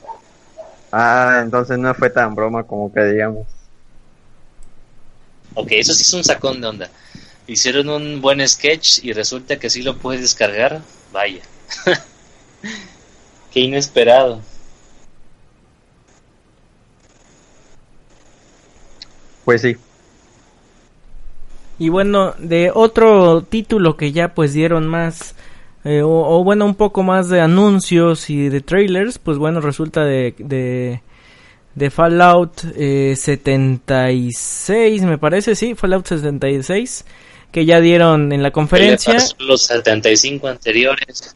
[0.91, 3.47] Ah, entonces no fue tan broma como que digamos.
[5.55, 6.89] Ok, eso sí es un sacón de onda.
[7.47, 10.81] Hicieron un buen sketch y resulta que sí lo puedes descargar.
[11.11, 11.41] Vaya.
[13.53, 14.41] Qué inesperado.
[19.45, 19.77] Pues sí.
[21.79, 25.35] Y bueno, de otro título que ya pues dieron más,
[25.83, 30.35] eh, o, bueno, un poco más de anuncios y de trailers, pues bueno, resulta de,
[30.37, 31.01] de,
[31.75, 37.05] de Fallout 76, eh, me parece, sí, Fallout 76,
[37.51, 39.17] que ya dieron en la conferencia.
[39.39, 41.35] Los 75 anteriores.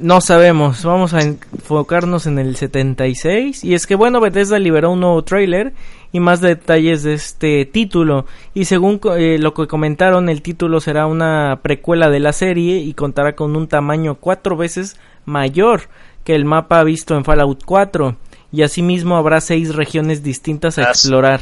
[0.00, 3.64] No sabemos, vamos a enfocarnos en el 76.
[3.64, 5.74] Y es que bueno, Bethesda liberó un nuevo trailer
[6.10, 8.26] y más detalles de este título.
[8.54, 12.94] Y según eh, lo que comentaron, el título será una precuela de la serie y
[12.94, 15.82] contará con un tamaño cuatro veces mayor
[16.24, 18.16] que el mapa visto en Fallout 4.
[18.52, 21.40] Y asimismo habrá seis regiones distintas a explorar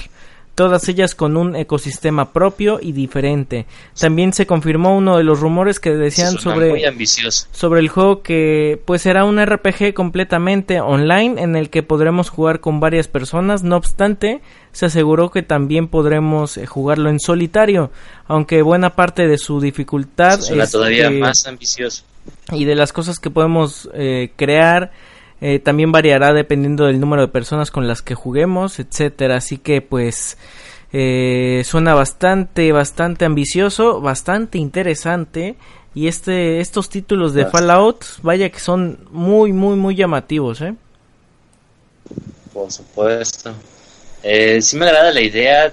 [0.55, 3.67] todas ellas con un ecosistema propio y diferente.
[3.99, 6.83] También se confirmó uno de los rumores que decían sobre,
[7.53, 12.61] sobre el juego que pues será un RPG completamente online en el que podremos jugar
[12.61, 14.41] con varias personas, no obstante
[14.73, 17.91] se aseguró que también podremos eh, jugarlo en solitario,
[18.27, 22.05] aunque buena parte de su dificultad es todavía más ambicioso.
[22.53, 24.93] Y de las cosas que podemos eh, crear
[25.41, 29.37] Eh, también variará dependiendo del número de personas con las que juguemos, etcétera.
[29.37, 30.37] Así que pues
[30.93, 35.57] eh, suena bastante, bastante ambicioso, bastante interesante.
[35.95, 40.75] Y este, estos títulos de Fallout, vaya que son muy, muy, muy llamativos, ¿eh?
[42.53, 43.53] Por supuesto.
[44.23, 45.73] Eh, sí me agrada la idea,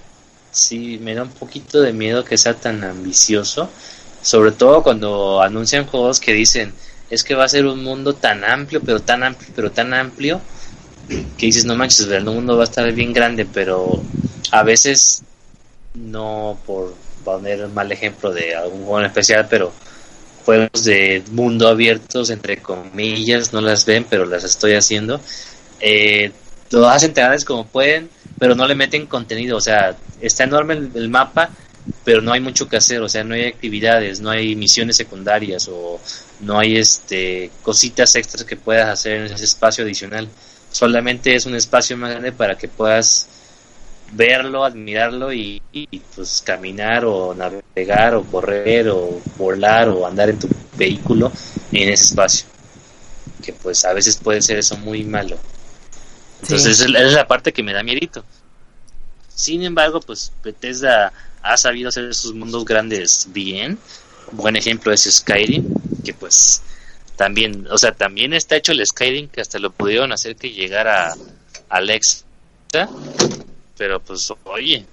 [0.51, 3.69] sí me da un poquito de miedo que sea tan ambicioso,
[4.21, 6.73] sobre todo cuando anuncian juegos que dicen,
[7.09, 10.41] es que va a ser un mundo tan amplio, pero tan amplio, pero tan amplio,
[11.07, 14.03] que dices, no manches, el mundo va a estar bien grande, pero
[14.51, 15.23] a veces,
[15.93, 16.93] no por
[17.23, 19.71] poner un mal ejemplo de algún juego en especial, pero
[20.45, 25.19] juegos de mundo abiertos, entre comillas, no las ven, pero las estoy haciendo,
[25.79, 26.31] eh,
[26.71, 27.13] lo hacen
[27.45, 31.49] como pueden, pero no le meten contenido, o sea, está enorme el mapa,
[32.03, 35.67] pero no hay mucho que hacer, o sea, no hay actividades, no hay misiones secundarias
[35.69, 35.99] o
[36.41, 40.27] no hay este cositas extras que puedas hacer en ese espacio adicional.
[40.71, 43.27] Solamente es un espacio más grande para que puedas
[44.11, 45.61] verlo, admirarlo y,
[46.15, 51.31] pues caminar o navegar o correr o volar o andar en tu vehículo
[51.71, 52.47] en ese espacio.
[53.43, 55.37] Que pues a veces puede ser eso muy malo.
[56.41, 58.23] Entonces esa es la parte que me da miedito.
[59.33, 63.77] Sin embargo, pues Bethesda ha sabido hacer sus mundos grandes bien.
[64.31, 65.65] Buen ejemplo es Skyrim,
[66.03, 66.61] que pues
[67.15, 71.15] también, o sea, también está hecho el Skyrim que hasta lo pudieron hacer que llegara
[71.69, 72.25] Alex.
[73.77, 74.85] Pero pues, oye,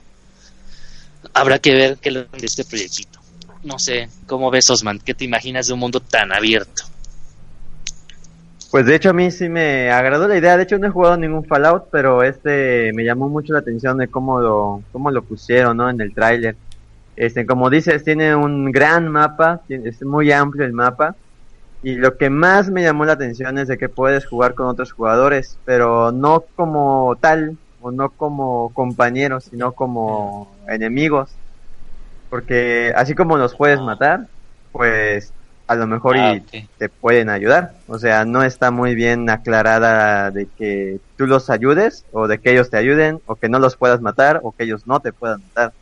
[1.33, 3.21] habrá que ver qué lo de este proyectito.
[3.63, 4.99] No sé, ¿cómo ves, Osman?
[4.99, 6.85] ¿Qué te imaginas de un mundo tan abierto?
[8.75, 10.57] Pues de hecho a mí sí me agradó la idea.
[10.57, 14.09] De hecho no he jugado ningún Fallout, pero este me llamó mucho la atención de
[14.09, 15.89] cómo lo, cómo lo pusieron, ¿no?
[15.89, 16.57] En el tráiler.
[17.15, 21.15] Este, como dices, tiene un gran mapa, es muy amplio el mapa.
[21.85, 24.91] Y lo que más me llamó la atención es de que puedes jugar con otros
[24.91, 31.31] jugadores, pero no como tal, o no como compañeros, sino como enemigos.
[32.29, 34.27] Porque así como los puedes matar,
[34.73, 35.33] pues
[35.67, 36.41] a lo mejor ah, y
[36.79, 37.75] te pueden ayudar.
[37.87, 42.53] O sea, no está muy bien aclarada de que tú los ayudes o de que
[42.53, 45.43] ellos te ayuden o que no los puedas matar o que ellos no te puedan
[45.43, 45.73] matar.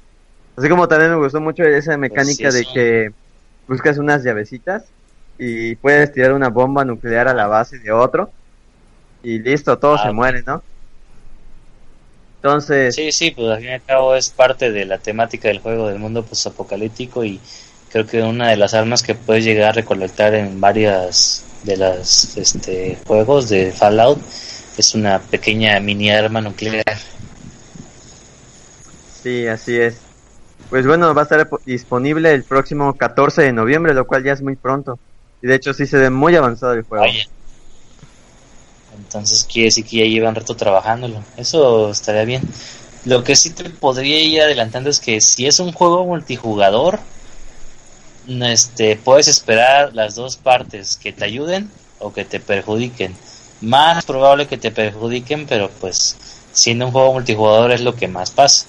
[0.56, 3.12] Así como también me gustó mucho esa mecánica pues de que
[3.66, 4.84] buscas unas llavecitas
[5.38, 8.30] y puedes tirar una bomba nuclear a la base de otro
[9.22, 10.62] y listo, todo se ah, muere, ¿no?
[12.36, 12.94] Entonces...
[12.94, 15.88] Sí, sí, pues al fin y al cabo es parte de la temática del juego
[15.88, 17.40] del mundo post-apocalíptico y
[17.92, 22.36] creo que una de las armas que puedes llegar a recolectar en varias de las
[22.36, 24.18] este, juegos de Fallout
[24.78, 26.98] es una pequeña mini arma nuclear.
[29.22, 29.98] Sí, así es.
[30.70, 34.40] Pues bueno, va a estar disponible el próximo 14 de noviembre, lo cual ya es
[34.40, 34.98] muy pronto.
[35.42, 37.04] Y de hecho sí se ve muy avanzado el juego.
[38.96, 41.22] Entonces quiere decir que ya llevan rato trabajándolo.
[41.36, 42.42] Eso estaría bien.
[43.04, 47.00] Lo que sí te podría ir adelantando es que si es un juego multijugador,
[48.26, 53.14] este, puedes esperar las dos partes que te ayuden o que te perjudiquen.
[53.60, 56.16] Más probable que te perjudiquen, pero pues
[56.52, 58.66] siendo un juego multijugador es lo que más pasa.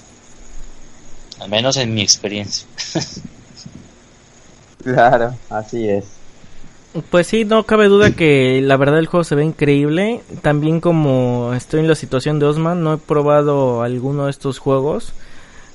[1.40, 2.66] Al menos en mi experiencia.
[4.82, 6.04] claro, así es.
[7.10, 10.20] Pues sí, no cabe duda que la verdad el juego se ve increíble.
[10.42, 15.12] También como estoy en la situación de Osman, no he probado alguno de estos juegos.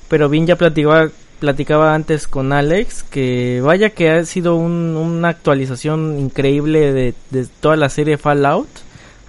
[0.08, 6.20] Pero bien ya platicaba platicaba antes con Alex que vaya que ha sido una actualización
[6.20, 8.68] increíble de, toda la serie Fallout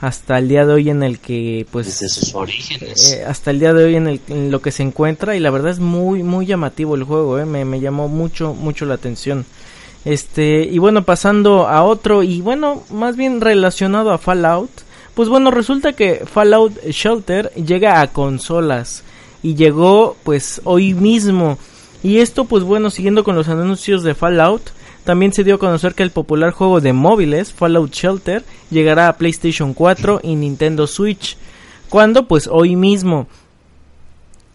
[0.02, 3.14] hasta el día de hoy en el que pues desde sus orígenes.
[3.14, 5.52] eh, hasta el día de hoy en, el, en lo que se encuentra y la
[5.52, 9.46] verdad es muy muy llamativo el juego eh, me, me llamó mucho mucho la atención.
[10.04, 14.72] Este y bueno pasando a otro y bueno más bien relacionado a Fallout
[15.14, 19.04] pues bueno resulta que Fallout Shelter llega a consolas
[19.44, 21.58] y llegó pues hoy mismo
[22.04, 24.62] y esto, pues bueno, siguiendo con los anuncios de Fallout,
[25.04, 29.18] también se dio a conocer que el popular juego de móviles, Fallout Shelter, llegará a
[29.18, 31.38] PlayStation 4 y Nintendo Switch.
[31.90, 32.28] ¿Cuándo?
[32.28, 33.28] Pues hoy mismo.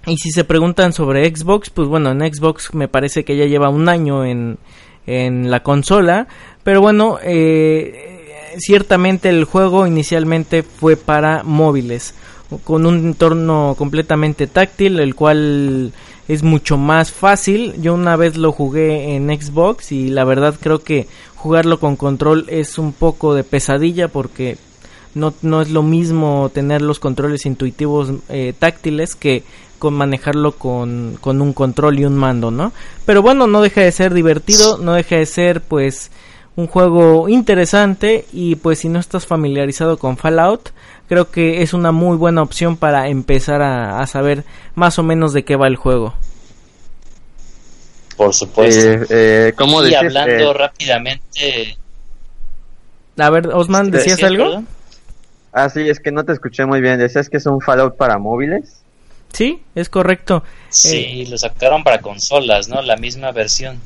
[0.07, 3.71] Y si se preguntan sobre Xbox, pues bueno, en Xbox me parece que ya lleva
[3.71, 4.59] un año en,
[5.07, 6.29] en la consola.
[6.63, 12.15] Pero bueno, eh, ciertamente el juego inicialmente fue para móviles.
[12.65, 15.93] Con un entorno completamente táctil, el cual
[16.29, 17.75] es mucho más fácil.
[17.81, 22.47] Yo una vez lo jugué en Xbox y la verdad creo que jugarlo con control
[22.49, 24.59] es un poco de pesadilla porque
[25.15, 29.43] no, no es lo mismo tener los controles intuitivos eh, táctiles que
[29.79, 32.73] con manejarlo con, un control y un mando, ¿no?
[33.05, 36.11] Pero bueno, no deja de ser divertido, no deja de ser pues
[36.57, 40.71] un juego interesante y pues si no estás familiarizado con Fallout,
[41.09, 44.45] creo que es una muy buena opción para empezar a, saber
[44.75, 46.15] más o menos de qué va el juego.
[48.17, 48.87] Por supuesto.
[48.87, 49.55] Eh, eh
[49.89, 51.79] y hablando eh, rápidamente.
[53.19, 54.63] A ver, Osman, ¿decías algo?
[55.53, 56.99] Ah, sí, es que no te escuché muy bien.
[56.99, 58.83] ¿Decías que es un Fallout para móviles?
[59.33, 60.43] Sí, es correcto.
[60.69, 62.83] Sí, eh, lo sacaron para consolas, ¿no?
[62.83, 63.81] La misma versión.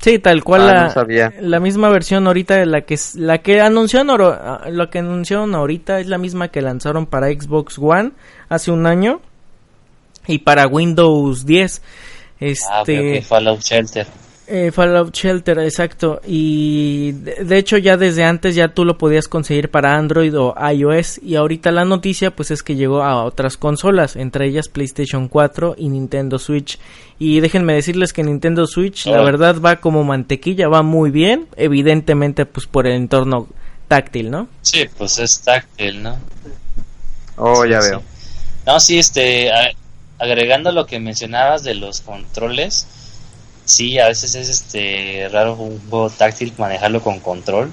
[0.00, 4.06] Sí, tal cual ah, la, la, misma versión ahorita la que la que anunciaron
[4.70, 8.12] lo que anunciaron ahorita es la misma que lanzaron para Xbox One
[8.48, 9.20] hace un año
[10.28, 11.82] y para Windows 10.
[12.40, 14.06] Ah, este Fallout Shelter.
[14.50, 16.22] Eh, Fallout Shelter, exacto.
[16.26, 21.20] Y de, hecho ya desde antes ya tú lo podías conseguir para Android o iOS.
[21.22, 25.74] Y ahorita la noticia pues es que llegó a otras consolas, entre ellas PlayStation 4
[25.76, 26.78] y Nintendo Switch.
[27.18, 31.46] Y déjenme decirles que Nintendo Switch la verdad va como mantequilla, va muy bien.
[31.56, 33.48] Evidentemente pues por el entorno
[33.86, 34.48] táctil, ¿no?
[34.62, 36.16] Sí, pues es táctil, ¿no?
[37.36, 38.02] Oh, ya veo.
[38.66, 39.50] No, sí, este,
[40.18, 42.86] agregando lo que mencionabas de los controles
[43.68, 47.70] sí, a veces es este raro un juego táctil manejarlo con control,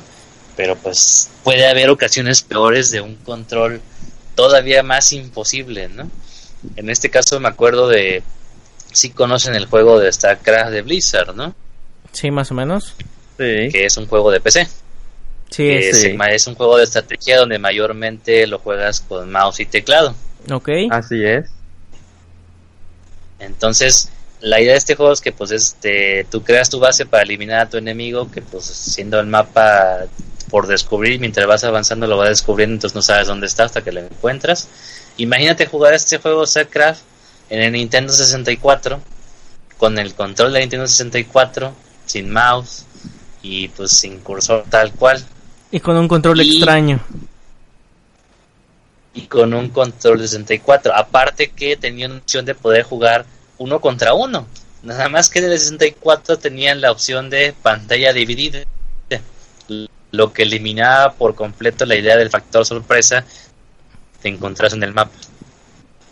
[0.56, 3.82] pero pues puede haber ocasiones peores de un control
[4.36, 6.10] todavía más imposible, ¿no?
[6.76, 8.24] En este caso me acuerdo de
[8.92, 11.56] sí conocen el juego de StarCraft de Blizzard, ¿no?
[12.12, 12.94] Sí, más o menos.
[13.38, 13.70] Sí.
[13.72, 14.68] Que es un juego de PC.
[15.50, 20.16] Sí, es, es un juego de estrategia donde mayormente lo juegas con mouse y teclado.
[20.52, 20.70] Ok.
[20.92, 21.46] Así es.
[23.40, 24.10] Entonces,
[24.42, 27.62] la idea de este juego es que pues este tú creas tu base para eliminar
[27.62, 30.06] a tu enemigo que pues siendo el mapa
[30.50, 33.92] por descubrir mientras vas avanzando lo vas descubriendo entonces no sabes dónde está hasta que
[33.92, 34.68] lo encuentras.
[35.18, 37.02] Imagínate jugar este juego StarCraft
[37.50, 39.02] en el Nintendo 64
[39.78, 41.74] con el control de Nintendo 64
[42.06, 42.86] sin mouse
[43.42, 45.24] y pues sin cursor tal cual.
[45.72, 47.00] Y con un control extraño.
[49.14, 53.26] Y con un control de 64 aparte que tenía una opción de poder jugar
[53.58, 54.48] uno contra uno.
[54.84, 58.60] Nada más que el 64 tenían la opción de pantalla dividida,
[60.12, 63.26] lo que eliminaba por completo la idea del factor sorpresa
[64.22, 65.16] de encontrarse en el mapa.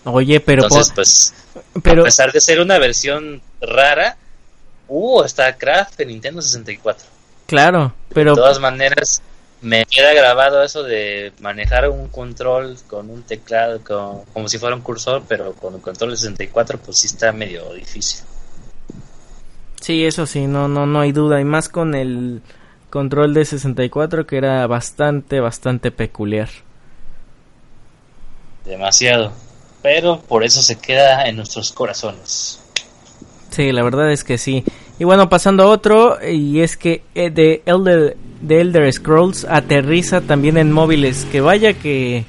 [0.06, 1.34] Oye, pero entonces pues
[1.82, 2.02] pero...
[2.02, 4.18] a pesar de ser una versión rara,
[4.88, 7.08] hubo StarCraft en Nintendo 64.
[7.46, 9.22] Claro, pero de todas maneras
[9.64, 13.82] me queda grabado eso de manejar un control con un teclado
[14.34, 17.74] como si fuera un cursor, pero con un control de 64 pues sí está medio
[17.74, 18.26] difícil.
[19.80, 22.42] Sí, eso sí, no no no hay duda y más con el
[22.90, 26.50] control de 64 que era bastante bastante peculiar.
[28.66, 29.32] Demasiado,
[29.82, 32.60] pero por eso se queda en nuestros corazones.
[33.50, 34.66] Sí, la verdad es que sí.
[35.00, 40.22] Y bueno, pasando a otro, y es que eh, de Elder de Elder Scrolls aterriza
[40.22, 41.26] también en móviles.
[41.32, 42.26] Que vaya que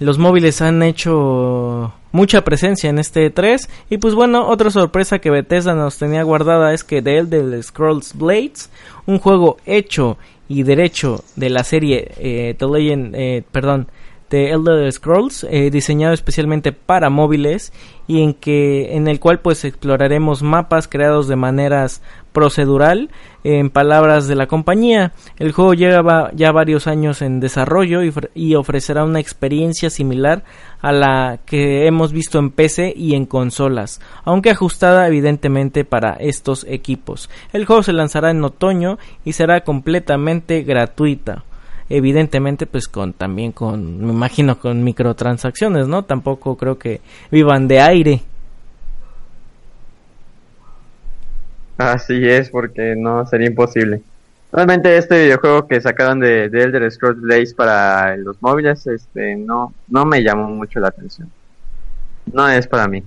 [0.00, 5.30] los móviles han hecho mucha presencia en este 3 y pues bueno otra sorpresa que
[5.30, 8.68] Bethesda nos tenía guardada es que The Elder Scrolls Blades
[9.06, 13.86] un juego hecho y derecho de la serie eh, The Legend eh, perdón
[14.30, 17.72] de Elder Scrolls eh, diseñado especialmente para móviles
[18.06, 22.00] y en que en el cual pues exploraremos mapas creados de maneras
[22.32, 23.10] procedural
[23.42, 25.12] en palabras de la compañía.
[25.38, 28.00] El juego lleva ya varios años en desarrollo
[28.34, 30.44] y, ofrecerá una experiencia similar
[30.80, 36.64] a la que hemos visto en PC y en consolas, aunque ajustada evidentemente para estos
[36.68, 37.30] equipos.
[37.52, 41.44] El juego se lanzará en otoño y será completamente gratuita
[41.90, 47.80] evidentemente pues con también con me imagino con microtransacciones no tampoco creo que vivan de
[47.80, 48.22] aire.
[51.76, 54.02] Así es porque no sería imposible.
[54.52, 60.04] Realmente este videojuego que sacaron de, Elder Scrolls Blaze para los móviles este no no
[60.04, 61.30] me llamó mucho la atención.
[62.32, 63.02] No es para mí.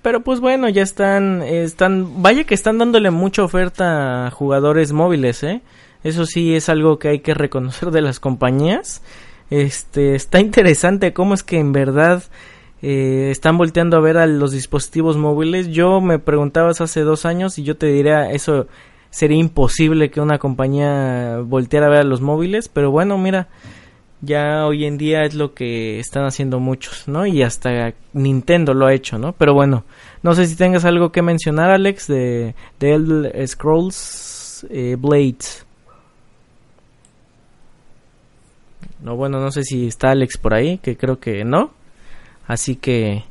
[0.00, 5.42] Pero pues bueno, ya están, están, vaya que están dándole mucha oferta a jugadores móviles,
[5.42, 5.60] ¿eh?
[6.04, 9.02] Eso sí es algo que hay que reconocer de las compañías.
[9.50, 12.22] Este está interesante cómo es que en verdad
[12.82, 15.68] eh, están volteando a ver a los dispositivos móviles.
[15.68, 18.66] Yo me preguntabas hace dos años y yo te diría eso
[19.10, 23.48] sería imposible que una compañía volteara a ver a los móviles, pero bueno, mira,
[24.20, 27.26] ya hoy en día es lo que están haciendo muchos, ¿no?
[27.26, 29.32] Y hasta Nintendo lo ha hecho, ¿no?
[29.32, 29.84] Pero bueno,
[30.22, 35.64] no sé si tengas algo que mencionar, Alex, de, de Scrolls eh, Blades.
[39.00, 41.72] No, bueno, no sé si está Alex por ahí, que creo que no.
[42.46, 43.24] Así que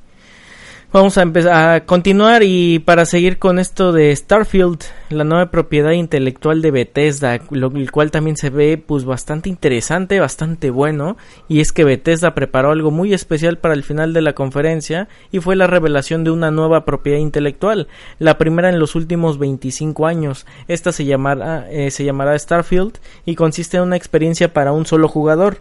[0.98, 4.80] Vamos a empezar a continuar y para seguir con esto de Starfield,
[5.12, 10.20] la nueva propiedad intelectual de Bethesda, lo el cual también se ve pues bastante interesante,
[10.20, 11.16] bastante bueno,
[11.48, 15.40] y es que Bethesda preparó algo muy especial para el final de la conferencia y
[15.40, 17.88] fue la revelación de una nueva propiedad intelectual,
[18.18, 20.48] la primera en los últimos 25 años.
[20.68, 25.08] Esta se llamará eh, se llamará Starfield y consiste en una experiencia para un solo
[25.08, 25.60] jugador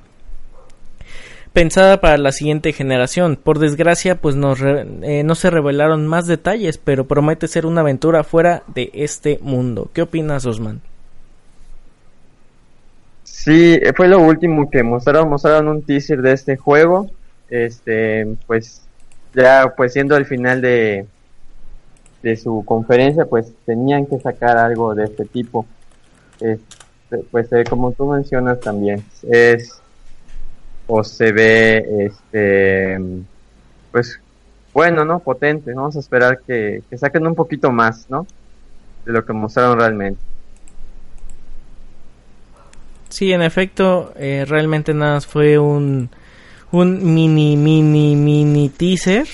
[1.56, 3.38] pensada para la siguiente generación.
[3.42, 8.62] Por desgracia, pues eh, no se revelaron más detalles, pero promete ser una aventura fuera
[8.74, 9.88] de este mundo.
[9.94, 10.82] ¿Qué opinas, Osman?
[13.24, 17.10] Sí, fue lo último que mostraron, mostraron un teaser de este juego.
[17.48, 18.82] Este, pues
[19.32, 21.06] ya pues siendo el final de
[22.22, 25.64] de su conferencia, pues tenían que sacar algo de este tipo.
[27.30, 29.80] pues eh, como tú mencionas también, es
[30.86, 32.98] o se ve este
[33.90, 34.20] pues
[34.76, 35.20] bueno, ¿no?
[35.20, 35.72] Potente.
[35.72, 38.26] Vamos a esperar que, saquen un poquito más, ¿no?
[39.06, 40.20] De lo que mostraron realmente.
[43.08, 46.10] Sí, en efecto, eh, realmente nada fue un,
[46.72, 49.26] un mini, mini, mini teaser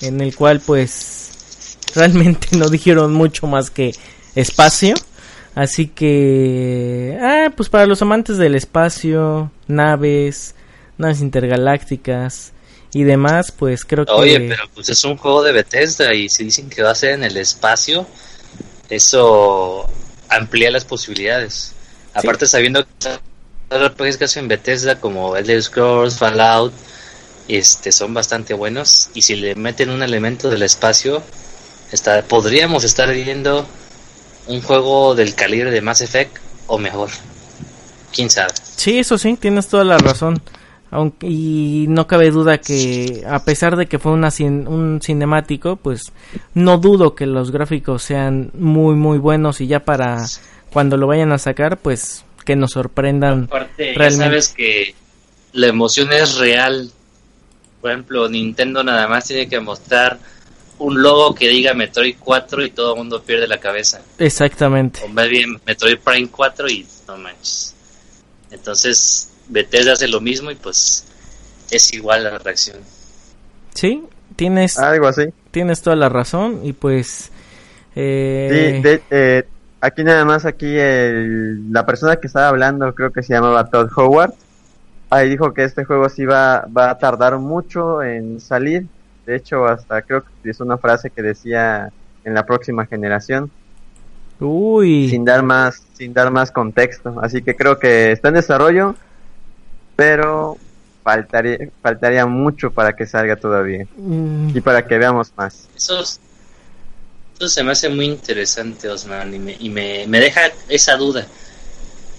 [0.00, 3.92] en el cual pues realmente no dijeron mucho más que
[4.34, 4.94] espacio.
[5.54, 10.54] Así que, ah, pues para los amantes del espacio, naves,
[10.96, 12.52] naves intergalácticas
[12.94, 14.12] y demás, pues creo que...
[14.12, 17.10] Oye, pero pues es un juego de Bethesda y si dicen que va a ser
[17.10, 18.06] en el espacio,
[18.88, 19.86] eso
[20.30, 21.74] amplía las posibilidades.
[22.14, 23.18] Aparte sabiendo que
[23.76, 26.72] RPGs que hacen Bethesda como Elder Scrolls, Fallout,
[27.48, 31.22] este, son bastante buenos y si le meten un elemento del espacio,
[31.90, 33.66] está, podríamos estar viendo
[34.46, 37.10] un juego del calibre de Mass Effect o mejor.
[38.12, 38.52] Quién sabe.
[38.76, 40.42] Sí, eso sí, tienes toda la razón.
[40.90, 46.12] Aunque, y no cabe duda que a pesar de que fue una un cinemático, pues
[46.52, 50.26] no dudo que los gráficos sean muy muy buenos y ya para
[50.70, 54.18] cuando lo vayan a sacar, pues que nos sorprendan Aparte, realmente.
[54.18, 54.94] Ya sabes que
[55.52, 56.90] la emoción es real.
[57.80, 60.18] Por ejemplo, Nintendo nada más tiene que mostrar
[60.82, 64.02] un logo que diga Metroid 4 y todo el mundo pierde la cabeza.
[64.18, 65.00] Exactamente.
[65.04, 67.74] O más bien Metroid Prime 4 y no manches.
[68.50, 71.04] Entonces, Bethesda hace lo mismo y pues
[71.70, 72.78] es igual la reacción.
[73.74, 74.02] Sí,
[74.34, 75.32] tienes algo así.
[75.52, 77.30] Tienes toda la razón y pues
[77.94, 78.80] eh...
[78.82, 79.44] Sí, eh,
[79.80, 84.34] aquí nada más aquí la persona que estaba hablando creo que se llamaba Todd Howard.
[85.10, 88.86] Ahí dijo que este juego sí va, va a tardar mucho en salir
[89.26, 91.92] de hecho, hasta creo que es una frase que decía
[92.24, 93.50] en la próxima generación.
[94.40, 95.08] Uy.
[95.08, 97.20] Sin dar más, sin dar más contexto.
[97.22, 98.96] Así que creo que está en desarrollo,
[99.94, 100.56] pero
[101.04, 103.86] faltaría, faltaría mucho para que salga todavía.
[103.96, 104.56] Mm.
[104.56, 105.68] Y para que veamos más.
[105.76, 110.96] Eso, eso, se me hace muy interesante, Osman, y, me, y me, me deja esa
[110.96, 111.26] duda.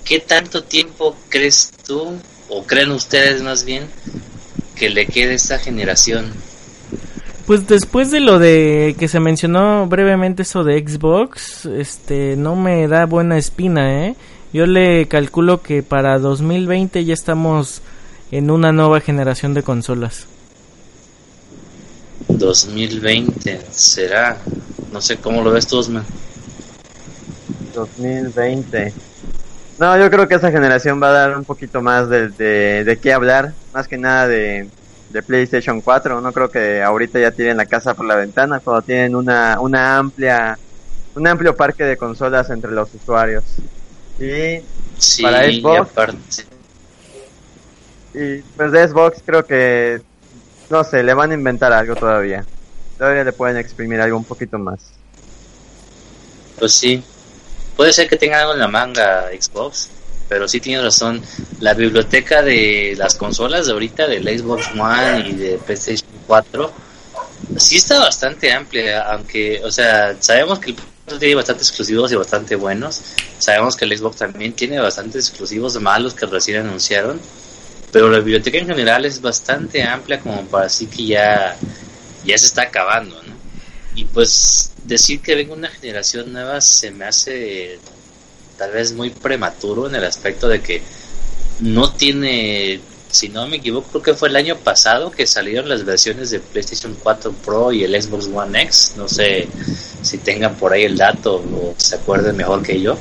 [0.05, 2.17] ¿Qué tanto tiempo crees tú,
[2.49, 3.87] o creen ustedes más bien,
[4.75, 6.31] que le quede esta generación?
[7.45, 12.87] Pues después de lo de que se mencionó brevemente eso de Xbox, este no me
[12.87, 14.15] da buena espina, ¿eh?
[14.53, 17.81] Yo le calculo que para 2020 ya estamos
[18.31, 20.25] en una nueva generación de consolas.
[22.29, 24.37] 2020 será,
[24.93, 26.05] no sé cómo lo ves tú, Osman.
[27.75, 28.93] 2020.
[29.79, 32.97] No, yo creo que esa generación va a dar un poquito más de, de, de
[32.99, 34.69] qué hablar, más que nada de,
[35.13, 36.19] de PlayStation 4.
[36.19, 39.97] No creo que ahorita ya tienen la casa por la ventana, cuando tienen una, una
[39.97, 40.57] amplia,
[41.15, 43.43] un amplio parque de consolas entre los usuarios.
[44.19, 44.59] Y
[45.21, 46.47] para Xbox.
[48.15, 50.01] Y, pues de Xbox creo que,
[50.69, 52.45] no sé, le van a inventar algo todavía.
[52.97, 54.93] Todavía le pueden exprimir algo un poquito más.
[56.57, 57.03] Pues sí.
[57.75, 59.89] Puede ser que tengan algo en la manga Xbox
[60.29, 61.21] pero sí tienes razón.
[61.59, 66.73] La biblioteca de las consolas de ahorita, del Xbox One y de PlayStation 4,
[67.57, 70.77] sí está bastante amplia, aunque, o sea, sabemos que el
[71.19, 73.01] tiene bastantes exclusivos y bastante buenos.
[73.37, 77.19] Sabemos que el Xbox también tiene bastantes exclusivos malos que recién anunciaron.
[77.91, 81.55] Pero la biblioteca en general es bastante amplia como para así que ya,
[82.25, 83.33] ya se está acabando, ¿no?
[83.95, 87.79] Y pues decir que venga una generación nueva se me hace
[88.57, 90.81] tal vez muy prematuro en el aspecto de que
[91.59, 92.79] no tiene,
[93.09, 96.39] si no me equivoco, creo que fue el año pasado que salieron las versiones de
[96.39, 98.93] PlayStation 4 Pro y el Xbox One X.
[98.97, 99.47] No sé
[100.01, 102.97] si tengan por ahí el dato o se acuerden mejor que yo.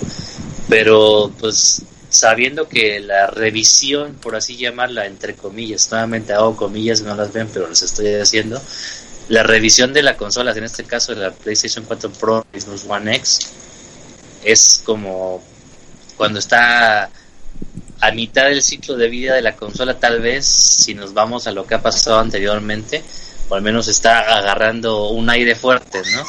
[0.68, 1.82] Pero pues
[2.12, 7.48] sabiendo que la revisión, por así llamarla, entre comillas, nuevamente hago comillas, no las ven,
[7.52, 8.60] pero las estoy haciendo,
[9.28, 12.84] la revisión de la consola, en este caso de la PlayStation 4 Pro y Xbox
[12.86, 13.38] One X,
[14.44, 15.42] es como
[16.16, 17.10] cuando está
[18.00, 21.52] a mitad del ciclo de vida de la consola, tal vez, si nos vamos a
[21.52, 23.02] lo que ha pasado anteriormente,
[23.48, 26.24] o al menos está agarrando un aire fuerte, ¿no?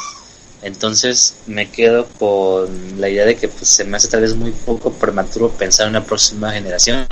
[0.62, 4.52] Entonces me quedo con la idea de que pues, se me hace tal vez muy
[4.52, 7.06] poco prematuro pensar en una próxima generación.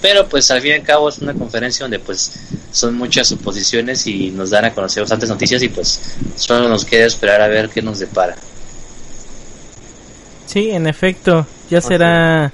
[0.00, 2.32] Pero pues al fin y al cabo es una conferencia donde pues
[2.70, 6.00] son muchas suposiciones y nos dan a conocer bastantes noticias y pues
[6.36, 8.36] solo nos queda esperar a ver qué nos depara.
[10.46, 12.52] Sí, en efecto, ya será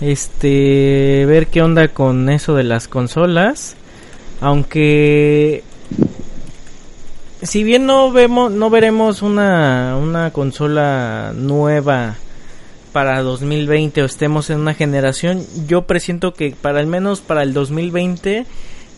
[0.00, 3.76] este ver qué onda con eso de las consolas.
[4.40, 5.62] Aunque
[7.42, 12.16] si bien no vemos no veremos una una consola nueva
[12.92, 17.54] para 2020 o estemos en una generación, yo presiento que para al menos para el
[17.54, 18.46] 2020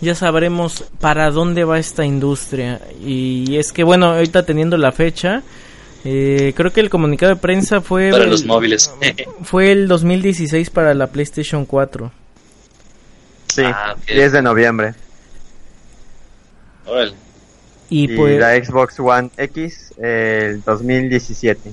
[0.01, 5.43] ya sabremos para dónde va esta industria y es que bueno, ahorita teniendo la fecha
[6.05, 8.93] eh, creo que el comunicado de prensa fue para los móviles.
[9.43, 12.13] fue el 2016 para la PlayStation 4.
[13.49, 14.95] Sí, 10 ah, de noviembre.
[16.87, 17.15] Órale.
[17.89, 21.73] Y, pues, la Xbox One X el 2017.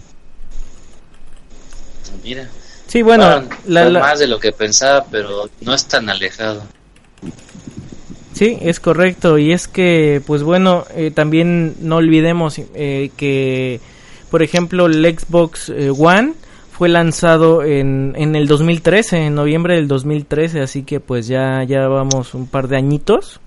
[2.24, 2.50] Mira.
[2.88, 6.64] Sí, bueno, la, más de lo que pensaba, pero no es tan alejado.
[8.34, 9.38] Sí, es correcto.
[9.38, 13.80] Y es que, pues bueno, eh, también no olvidemos eh, que,
[14.32, 16.34] por ejemplo, el Xbox eh, One
[16.72, 21.88] fue lanzado en, en el 2013, en noviembre del 2013, así que pues ya, ya
[21.88, 23.42] vamos un par de añitos.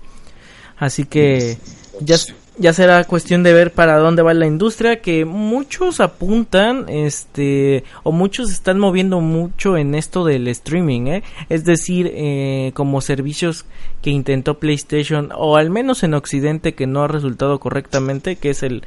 [0.77, 1.57] Así que
[2.01, 2.15] ya,
[2.57, 8.11] ya será cuestión de ver para dónde va la industria que muchos apuntan este o
[8.11, 11.23] muchos están moviendo mucho en esto del streaming ¿eh?
[11.49, 13.65] es decir eh, como servicios
[14.01, 18.63] que intentó PlayStation o al menos en Occidente que no ha resultado correctamente que es
[18.63, 18.83] el,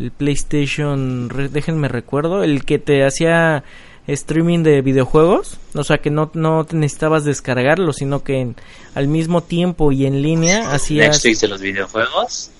[0.00, 3.62] el PlayStation déjenme recuerdo el que te hacía
[4.06, 8.54] streaming de videojuegos, o sea que no, no necesitabas descargarlo, sino que
[8.94, 11.16] al mismo tiempo y en línea hacías...
[11.16, 12.50] Netflix de los videojuegos.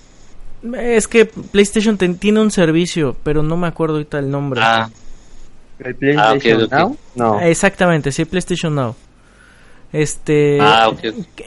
[0.79, 4.61] Es que PlayStation tiene un servicio, pero no me acuerdo ahorita el nombre.
[4.63, 4.91] Ah.
[5.79, 6.97] ¿El PlayStation ah, Now?
[7.15, 7.41] No.
[7.41, 8.95] Exactamente, sí, PlayStation Now.
[9.93, 10.59] Este.
[10.61, 10.93] Ah,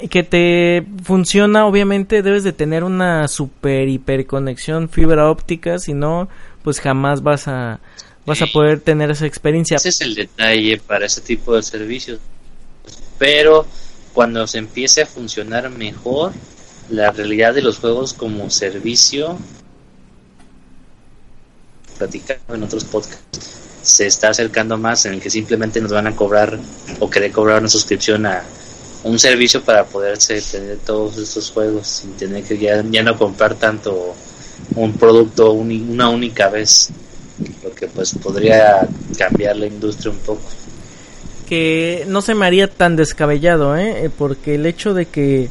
[0.10, 6.28] que, te funciona, obviamente, debes de tener una super hiper conexión fibra óptica, si no,
[6.62, 7.80] pues jamás vas a
[8.26, 9.78] vas a poder tener esa experiencia.
[9.78, 12.20] Ese es el detalle para ese tipo de servicios.
[13.18, 13.66] Pero
[14.14, 16.34] cuando se empiece a funcionar mejor,
[16.90, 19.38] la realidad de los juegos como servicio
[21.98, 26.16] platicado en otros podcasts se está acercando más en el que simplemente nos van a
[26.16, 26.58] cobrar
[27.00, 28.44] o querer cobrar una suscripción a
[29.04, 33.56] un servicio para poderse tener todos estos juegos sin tener que ya, ya no comprar
[33.56, 34.16] tanto
[34.76, 36.90] un producto una única vez
[37.62, 40.42] lo que pues podría cambiar la industria un poco
[41.48, 44.10] que no se me haría tan descabellado ¿eh?
[44.18, 45.50] porque el hecho de que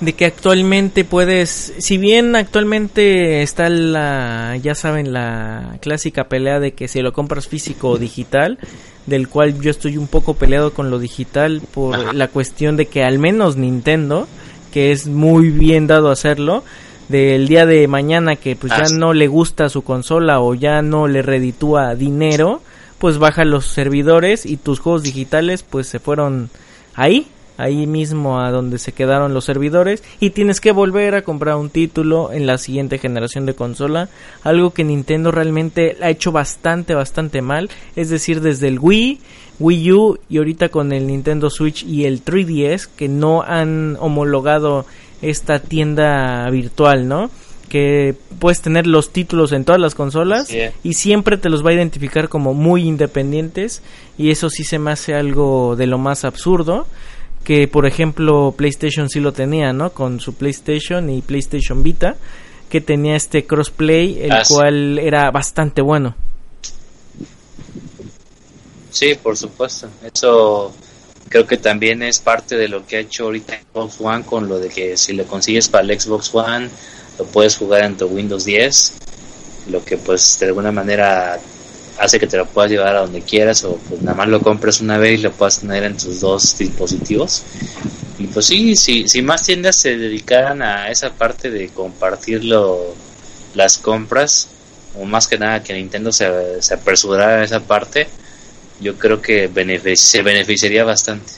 [0.00, 6.72] de que actualmente puedes, si bien actualmente está la, ya saben, la clásica pelea de
[6.72, 8.58] que si lo compras físico o digital,
[9.06, 13.02] del cual yo estoy un poco peleado con lo digital por la cuestión de que
[13.02, 14.28] al menos Nintendo,
[14.72, 16.62] que es muy bien dado hacerlo,
[17.08, 21.08] del día de mañana que pues ya no le gusta su consola o ya no
[21.08, 22.60] le reditúa dinero,
[22.98, 26.50] pues baja los servidores y tus juegos digitales pues se fueron
[26.94, 27.26] ahí
[27.58, 31.68] ahí mismo a donde se quedaron los servidores y tienes que volver a comprar un
[31.68, 34.08] título en la siguiente generación de consola,
[34.42, 39.20] algo que Nintendo realmente ha hecho bastante bastante mal, es decir, desde el Wii,
[39.58, 44.86] Wii U y ahorita con el Nintendo Switch y el 3DS que no han homologado
[45.20, 47.30] esta tienda virtual, ¿no?
[47.68, 50.48] que puedes tener los títulos en todas las consolas
[50.82, 53.82] y siempre te los va a identificar como muy independientes
[54.16, 56.86] y eso sí se me hace algo de lo más absurdo
[57.44, 59.90] que por ejemplo PlayStation sí lo tenía, ¿no?
[59.90, 62.16] Con su PlayStation y PlayStation Vita,
[62.68, 66.14] que tenía este crossplay, el ah, cual era bastante bueno.
[68.90, 69.88] Sí, por supuesto.
[70.02, 70.74] Eso
[71.28, 74.58] creo que también es parte de lo que ha hecho ahorita Xbox One con lo
[74.58, 76.68] de que si lo consigues para el Xbox One,
[77.18, 78.94] lo puedes jugar en tu Windows 10,
[79.70, 81.38] lo que pues de alguna manera
[81.98, 84.80] hace que te lo puedas llevar a donde quieras o pues nada más lo compres
[84.80, 87.42] una vez y lo puedas tener en tus dos dispositivos.
[88.18, 93.78] Y pues sí, si, si más tiendas se dedicaran a esa parte de compartir las
[93.78, 94.48] compras,
[94.98, 98.08] o más que nada que Nintendo se, se apresurara a esa parte,
[98.80, 99.50] yo creo que
[99.96, 101.32] se beneficiaría bastante.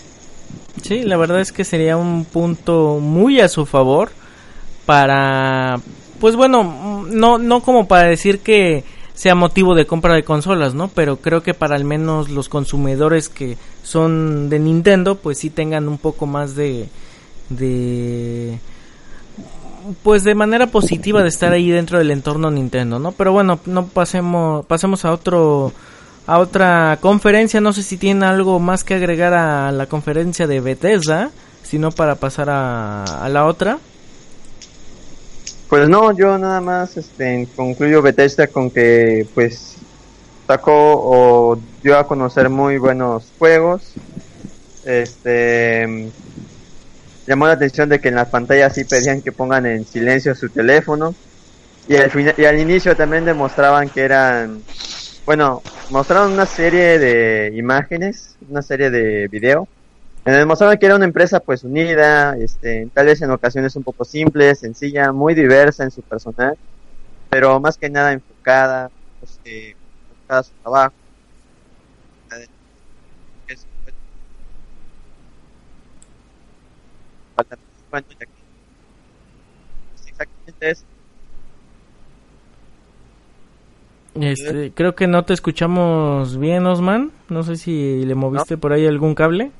[0.82, 4.10] Sí, la verdad es que sería un punto muy a su favor
[4.86, 5.80] para
[6.20, 8.84] pues bueno, no no como para decir que
[9.20, 10.88] sea motivo de compra de consolas, ¿no?
[10.88, 15.88] Pero creo que para al menos los consumidores que son de Nintendo, pues sí tengan
[15.88, 16.88] un poco más de
[17.50, 18.58] de
[20.02, 23.12] pues de manera positiva de estar ahí dentro del entorno Nintendo, ¿no?
[23.12, 25.70] Pero bueno, no pasemos pasemos a otro
[26.26, 30.60] a otra conferencia, no sé si tiene algo más que agregar a la conferencia de
[30.60, 31.30] Bethesda,
[31.62, 33.80] sino para pasar a, a la otra.
[35.70, 39.76] Pues no, yo nada más este, concluyo Bethesda con que pues
[40.48, 43.92] sacó o dio a conocer muy buenos juegos.
[44.84, 46.10] Este
[47.24, 50.48] llamó la atención de que en las pantallas sí pedían que pongan en silencio su
[50.48, 51.14] teléfono.
[51.86, 54.64] Y al, y al inicio también demostraban que eran,
[55.24, 59.68] bueno, mostraron una serie de imágenes, una serie de video,
[60.24, 63.82] en el mostraban que era una empresa pues unida, este, tal vez en ocasiones un
[63.82, 66.56] poco simple, sencilla, muy diversa en su personal,
[67.30, 69.74] pero más que nada enfocada, pues, eh,
[70.10, 70.94] enfocada a su trabajo.
[84.14, 87.12] Este, creo que no te escuchamos bien, Osman.
[87.28, 89.52] No sé si le moviste por ahí algún cable.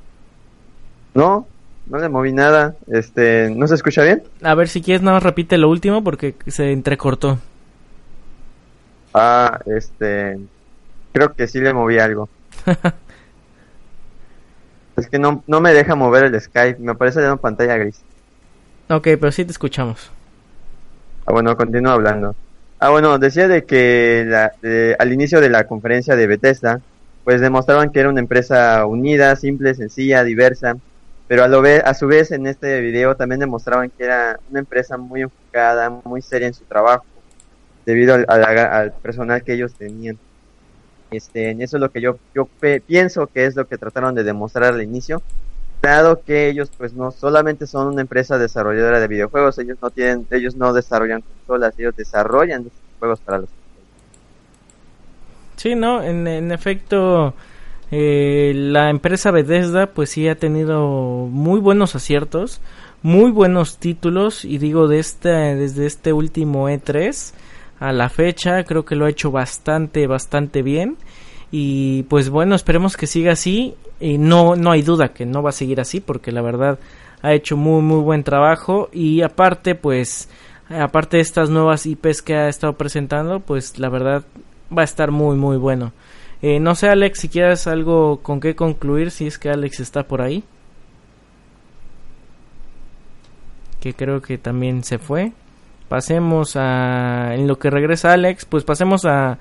[1.13, 1.47] No,
[1.87, 2.75] no le moví nada.
[2.87, 4.23] Este, ¿no se escucha bien?
[4.41, 7.39] A ver si quieres nada más repite lo último porque se entrecortó.
[9.13, 10.39] Ah, este,
[11.11, 12.29] creo que sí le moví algo.
[14.95, 18.01] es que no, no me deja mover el Skype, me aparece en una pantalla gris.
[18.89, 20.11] Ok, pero sí te escuchamos.
[21.25, 22.35] Ah, bueno, continúo hablando.
[22.79, 24.51] Ah, bueno, decía de que la,
[24.97, 26.81] al inicio de la conferencia de Bethesda,
[27.23, 30.77] pues demostraban que era una empresa unida, simple, sencilla, diversa,
[31.31, 34.59] pero a, lo ve, a su vez en este video también demostraban que era una
[34.59, 37.05] empresa muy enfocada, muy seria en su trabajo,
[37.85, 40.17] debido al, al personal que ellos tenían.
[41.09, 42.49] Este, eso es lo que yo, yo
[42.85, 45.21] pienso que es lo que trataron de demostrar al inicio,
[45.81, 50.27] dado que ellos pues no solamente son una empresa desarrolladora de videojuegos, ellos no tienen,
[50.31, 52.69] ellos no desarrollan consolas, ellos desarrollan
[52.99, 53.49] juegos para los
[55.55, 57.33] Sí, no, en, en efecto
[57.91, 62.61] eh, la empresa Bethesda pues sí ha tenido muy buenos aciertos,
[63.03, 67.33] muy buenos títulos y digo de este desde este último E3
[67.79, 70.97] a la fecha creo que lo ha hecho bastante bastante bien
[71.51, 73.75] y pues bueno, esperemos que siga así.
[73.99, 76.79] Y no, no hay duda que no va a seguir así porque la verdad
[77.21, 78.89] ha hecho muy muy buen trabajo.
[78.91, 80.29] Y aparte pues,
[80.69, 84.23] aparte de estas nuevas IPs que ha estado presentando, pues la verdad
[84.75, 85.91] va a estar muy muy bueno.
[86.41, 90.03] Eh, no sé Alex, si quieres algo con qué concluir, si es que Alex está
[90.03, 90.43] por ahí.
[93.79, 95.33] Que creo que también se fue.
[95.89, 97.35] Pasemos a...
[97.35, 99.39] En lo que regresa Alex, pues pasemos a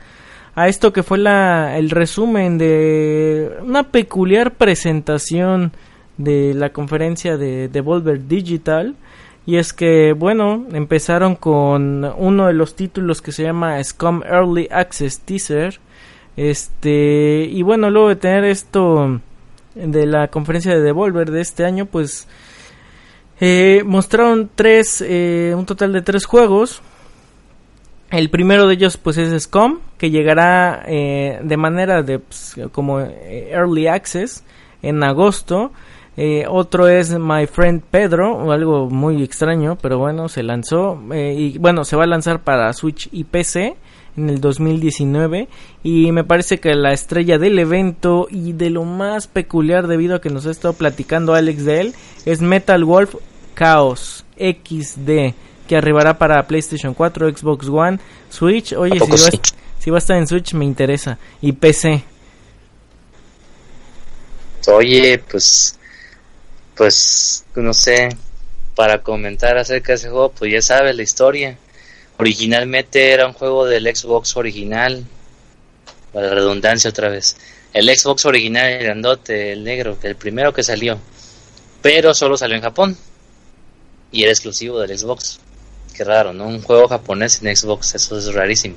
[0.54, 5.72] a esto que fue la, el resumen de una peculiar presentación
[6.16, 8.94] de la conferencia de Devolver Digital.
[9.46, 14.68] Y es que, bueno, empezaron con uno de los títulos que se llama Scum Early
[14.70, 15.80] Access Teaser.
[16.40, 19.20] Este, y bueno, luego de tener esto
[19.74, 22.26] de la conferencia de Devolver de este año, pues
[23.40, 26.80] eh, mostraron tres, eh, un total de tres juegos.
[28.10, 33.00] El primero de ellos pues es Scum, que llegará eh, de manera de pues, como
[33.00, 34.42] early access
[34.80, 35.72] en agosto.
[36.48, 41.96] Otro es My Friend Pedro, algo muy extraño, pero bueno, se lanzó y bueno, se
[41.96, 43.76] va a lanzar para Switch y PC
[44.16, 45.48] en el 2019
[45.82, 50.20] y me parece que la estrella del evento y de lo más peculiar debido a
[50.20, 51.94] que nos ha estado platicando Alex de él
[52.26, 53.14] es Metal Wolf
[53.56, 55.34] Chaos XD
[55.70, 58.72] que arribará para PlayStation 4, Xbox One, Switch.
[58.72, 59.16] Oye, si, va,
[59.78, 61.16] si va, a estar en Switch me interesa.
[61.40, 62.02] Y PC.
[64.66, 65.78] Oye, pues,
[66.74, 68.08] pues, no sé,
[68.74, 71.56] para comentar acerca de ese juego, pues ya sabes la historia.
[72.20, 75.04] Originalmente era un juego del Xbox original,
[76.12, 77.36] para la redundancia otra vez.
[77.72, 80.98] El Xbox original, el grandote, el negro, el primero que salió.
[81.82, 82.96] Pero solo salió en Japón.
[84.12, 85.40] Y era exclusivo del Xbox
[86.04, 86.46] raro, ¿no?
[86.46, 88.76] Un juego japonés en Xbox, eso es rarísimo.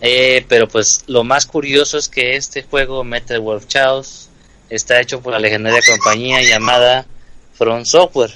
[0.00, 4.28] Eh, pero pues lo más curioso es que este juego, Metal Wolf Chaos,
[4.68, 7.06] está hecho por la legendaria compañía llamada
[7.54, 8.32] Front Software,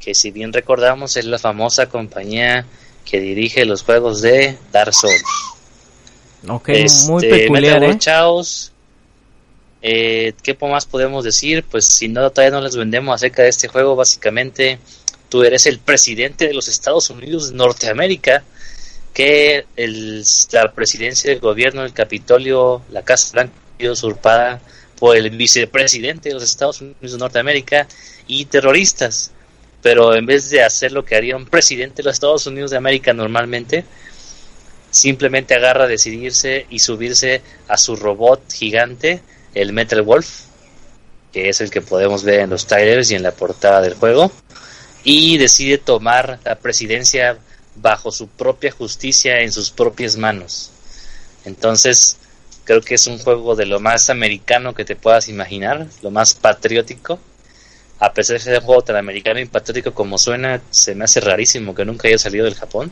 [0.00, 2.66] que si bien recordamos es la famosa compañía
[3.04, 5.22] que dirige los juegos de Dark Souls.
[6.48, 6.68] Ok,
[7.06, 7.80] muy este, peculiar.
[7.80, 7.98] Metal ¿eh?
[7.98, 8.72] Chaos,
[9.80, 11.64] eh, ¿qué más podemos decir?
[11.70, 14.78] Pues si no, todavía no les vendemos acerca de este juego, básicamente
[15.28, 18.44] tú eres el presidente de los Estados Unidos de Norteamérica,
[19.12, 23.54] que el, la presidencia del gobierno, el Capitolio, la Casa Blanca,
[23.90, 24.60] usurpada
[24.98, 27.88] por el vicepresidente de los Estados Unidos de Norteamérica
[28.28, 29.32] y terroristas.
[29.82, 32.76] Pero en vez de hacer lo que haría un presidente de los Estados Unidos de
[32.76, 33.84] América normalmente,
[34.90, 39.22] simplemente agarra a decidirse y subirse a su robot gigante,
[39.54, 40.42] el Metal Wolf,
[41.32, 44.30] que es el que podemos ver en los trailers y en la portada del juego,
[45.02, 47.38] y decide tomar la presidencia
[47.76, 50.70] bajo su propia justicia en sus propias manos.
[51.44, 52.18] Entonces,
[52.64, 56.34] creo que es un juego de lo más americano que te puedas imaginar, lo más
[56.34, 57.18] patriótico.
[58.02, 61.20] A pesar de ser un juego tan americano y patriótico como suena, se me hace
[61.20, 62.90] rarísimo que nunca haya salido del Japón.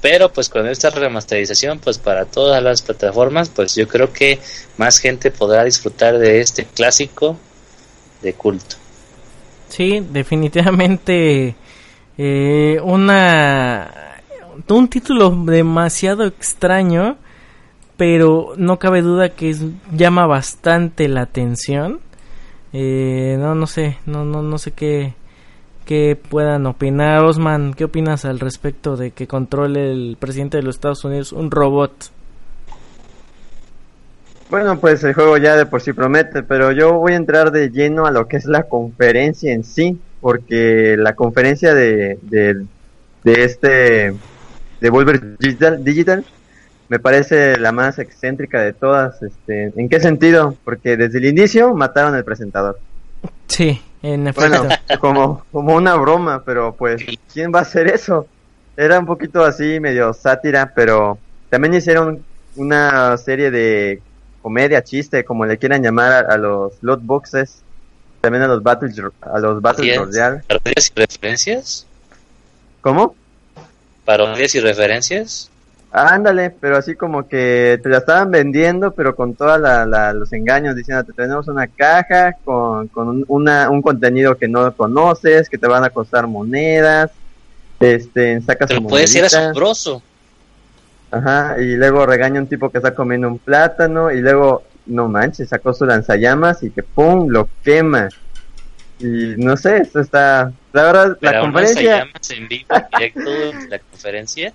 [0.00, 4.38] Pero pues con esta remasterización, pues para todas las plataformas, pues yo creo que
[4.76, 7.36] más gente podrá disfrutar de este clásico
[8.22, 8.76] de culto.
[9.68, 11.56] Sí, definitivamente
[12.16, 13.90] eh, una
[14.68, 17.16] un título demasiado extraño,
[17.96, 19.56] pero no cabe duda que
[19.90, 21.98] llama bastante la atención.
[22.72, 25.14] Eh, no, no sé, no, no, no sé qué,
[25.84, 27.24] qué puedan opinar.
[27.24, 31.50] Osman, ¿qué opinas al respecto de que controle el presidente de los Estados Unidos un
[31.50, 31.92] robot?
[34.52, 37.70] Bueno, pues el juego ya de por sí promete, pero yo voy a entrar de
[37.70, 42.66] lleno a lo que es la conferencia en sí, porque la conferencia de, de,
[43.24, 44.14] este
[44.80, 46.24] de Volver Digital, Digital
[46.88, 49.22] me parece la más excéntrica de todas.
[49.22, 50.56] Este, ¿En qué sentido?
[50.64, 52.78] Porque desde el inicio mataron al presentador.
[53.46, 54.48] Sí, en efecto.
[54.48, 57.02] Bueno, como, como una broma, pero pues,
[57.32, 58.26] ¿quién va a hacer eso?
[58.76, 61.18] Era un poquito así, medio sátira, pero
[61.50, 62.24] también hicieron
[62.56, 64.00] una serie de
[64.42, 67.62] comedia, chiste, como le quieran llamar a, los loot boxes,
[68.20, 70.42] también a los battles, a los battles royale.
[70.48, 71.86] ¿Parodias y referencias?
[72.80, 73.14] ¿Cómo?
[74.04, 75.51] ¿Parodias y referencias?
[75.94, 79.60] Ándale, pero así como que te la estaban vendiendo, pero con todos
[80.14, 85.50] los engaños, diciendo, te tenemos una caja con, con una, un contenido que no conoces,
[85.50, 87.10] que te van a costar monedas,
[87.78, 90.02] este, sacas Pero puede ser asombroso.
[91.10, 95.50] Ajá, y luego regaña un tipo que está comiendo un plátano, y luego, no manches,
[95.50, 98.08] sacó su lanzallamas y que pum, lo quema.
[98.98, 102.08] Y no sé, esto está, la verdad, la conferencia...
[102.30, 103.30] en vivo, directo,
[103.68, 104.54] la conferencia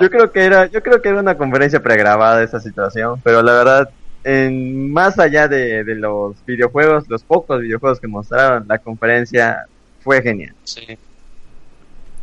[0.00, 3.52] yo creo que era, yo creo que era una conferencia pregrabada esa situación, pero la
[3.52, 3.90] verdad,
[4.24, 9.66] en más allá de, los videojuegos, los pocos videojuegos que mostraron, la conferencia
[10.00, 10.54] fue genial.
[10.64, 10.98] Sí.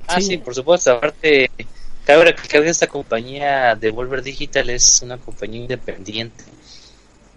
[0.07, 0.91] Ah, sí, por supuesto.
[0.91, 1.49] Aparte,
[2.05, 6.43] cabe recalcar que esta compañía de Volver Digital es una compañía independiente.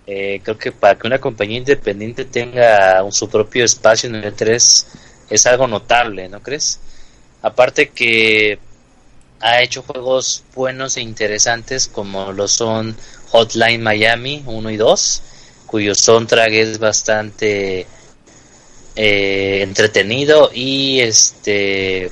[0.07, 4.35] Eh, creo que para que una compañía independiente tenga un, su propio espacio en el
[4.35, 4.87] E3
[5.31, 6.81] es algo notable, ¿no crees?
[7.43, 8.59] Aparte que
[9.41, 12.97] ha hecho juegos buenos e interesantes como lo son
[13.31, 15.23] Hotline Miami 1 y 2,
[15.67, 17.87] cuyo soundtrack es bastante
[18.95, 22.11] eh, entretenido y este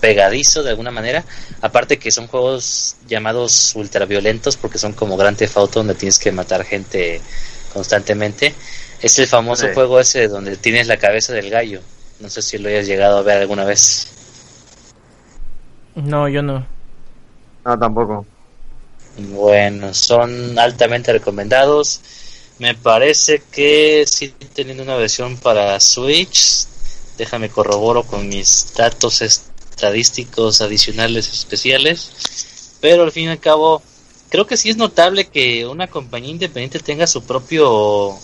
[0.00, 1.24] pegadizo de alguna manera.
[1.60, 6.32] Aparte que son juegos llamados ultraviolentos porque son como Grand Theft Auto donde tienes que
[6.32, 7.20] matar gente
[7.72, 8.54] constantemente.
[9.00, 11.80] Es el famoso juego ese donde tienes la cabeza del gallo.
[12.20, 14.08] No sé si lo hayas llegado a ver alguna vez.
[15.96, 16.66] No, yo no.
[17.64, 18.26] No, tampoco.
[19.18, 22.00] Bueno, son altamente recomendados.
[22.58, 26.66] Me parece que sí teniendo una versión para Switch.
[27.16, 32.76] Déjame corroboro con mis datos estadísticos adicionales especiales.
[32.80, 33.82] Pero al fin y al cabo,
[34.28, 38.14] creo que sí es notable que una compañía independiente tenga su propio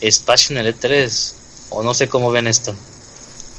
[0.00, 1.34] espacio en el E3.
[1.70, 2.74] O no sé cómo ven esto.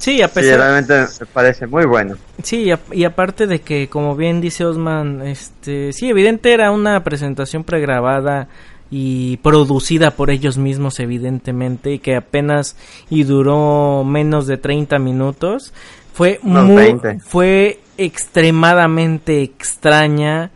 [0.02, 0.58] Sí, a pesar...
[0.58, 2.18] realmente me parece muy bueno.
[2.42, 7.64] Sí, y, aparte de que, como bien dice Osman, este, sí, evidente era una presentación
[7.64, 8.48] pregrabada
[8.90, 12.76] y producida por ellos mismos, evidentemente, y que apenas
[13.12, 15.72] y duró menos de 30 minutos.
[16.14, 20.50] Fue muy, fue extremadamente extraña,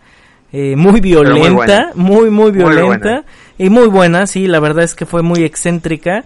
[0.58, 3.26] eh, muy violenta, muy, muy, violenta.
[3.58, 6.24] y muy buena, sí, la verdad es que fue muy excéntrica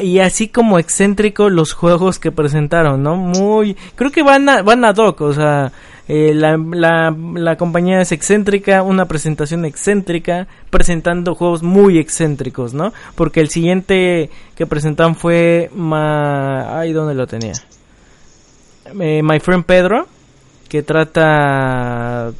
[0.00, 3.16] y así como excéntrico los juegos que presentaron, ¿no?
[3.16, 5.72] Muy, creo que van a, van a doc, o sea,
[6.06, 12.92] eh, la, la, la, compañía es excéntrica, una presentación excéntrica, presentando juegos muy excéntricos, ¿no?
[13.16, 16.78] Porque el siguiente que presentaron fue, ma...
[16.78, 17.54] ay, ¿dónde lo tenía?
[19.00, 20.06] Eh, My Friend Pedro,
[20.68, 22.30] que trata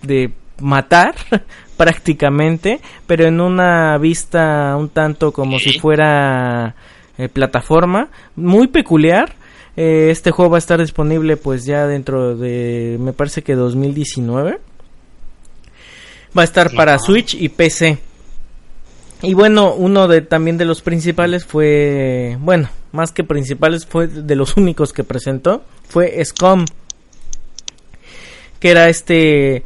[0.00, 1.14] de matar
[1.76, 6.74] prácticamente, pero en una vista un tanto como si fuera
[7.16, 9.34] eh, plataforma, muy peculiar.
[9.76, 14.58] Eh, este juego va a estar disponible pues ya dentro de, me parece que 2019.
[16.36, 17.98] Va a estar para Switch y PC.
[19.22, 24.36] Y bueno, uno de también de los principales fue, bueno, más que principales fue de
[24.36, 26.64] los únicos que presentó, fue SCOM.
[28.60, 29.64] Que era este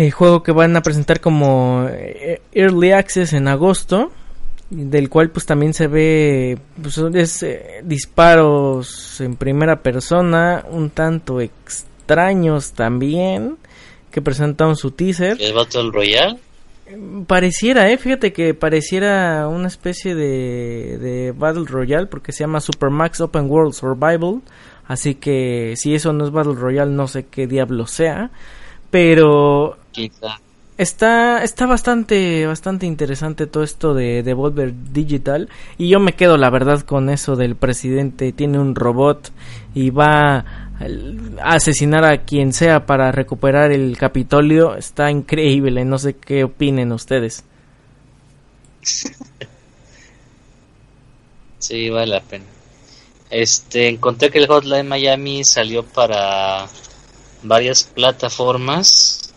[0.00, 4.10] eh, juego que van a presentar como eh, Early Access en agosto
[4.70, 11.40] del cual pues también se ve pues, es, eh, disparos en primera persona un tanto
[11.40, 13.56] extraños también
[14.10, 15.36] que presentaron su teaser.
[15.40, 16.38] ¿Es Battle Royale?
[17.26, 22.90] Pareciera, eh, fíjate que pareciera una especie de, de Battle Royale porque se llama Super
[22.90, 24.40] Max Open World Survival,
[24.86, 28.30] así que si eso no es Battle Royale no sé qué diablo sea,
[28.90, 29.78] pero
[30.78, 35.50] Está, está bastante, bastante interesante todo esto de Devolver Digital.
[35.76, 38.32] Y yo me quedo, la verdad, con eso del presidente.
[38.32, 39.30] Tiene un robot
[39.74, 44.74] y va a asesinar a quien sea para recuperar el Capitolio.
[44.74, 45.84] Está increíble.
[45.84, 47.44] No sé qué opinen ustedes.
[51.60, 52.46] Sí, vale la pena.
[53.28, 56.66] Este, encontré que el Hotline Miami salió para
[57.42, 59.29] varias plataformas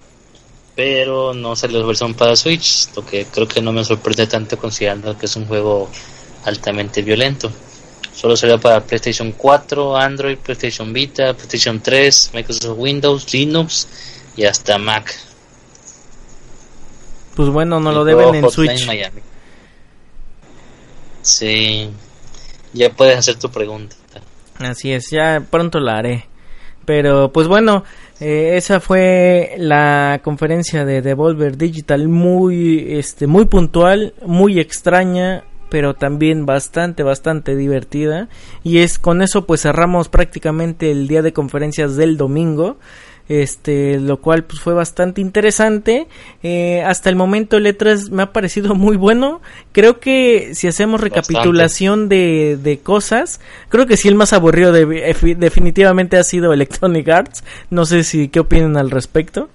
[0.76, 4.58] pero no salió la versión para Switch, lo que creo que no me sorprende tanto
[4.58, 5.90] considerando que es un juego
[6.46, 7.52] altamente violento.
[8.14, 13.88] Solo salió para PlayStation 4, Android, PlayStation Vita, PlayStation 3, Microsoft Windows, Linux
[14.36, 15.14] y hasta Mac.
[17.36, 18.86] Pues bueno, no lo deben en Switch.
[18.86, 19.22] Miami.
[21.22, 21.90] Sí,
[22.74, 23.96] ya puedes hacer tu pregunta.
[24.60, 26.28] Así es, ya pronto la haré.
[26.86, 27.84] Pero pues bueno,
[28.26, 35.94] eh, esa fue la conferencia de Devolver Digital muy este muy puntual, muy extraña, pero
[35.96, 38.30] también bastante bastante divertida.
[38.64, 42.78] Y es con eso pues cerramos prácticamente el día de conferencias del domingo
[43.30, 46.08] este lo cual pues fue bastante interesante.
[46.42, 49.42] Eh, hasta el momento el E3 me ha parecido muy bueno.
[49.72, 54.86] Creo que si hacemos recapitulación de, de, cosas creo que sí el más aburrido de,
[55.38, 57.44] definitivamente ha sido Electronic Arts.
[57.70, 59.50] No sé si qué opinan al respecto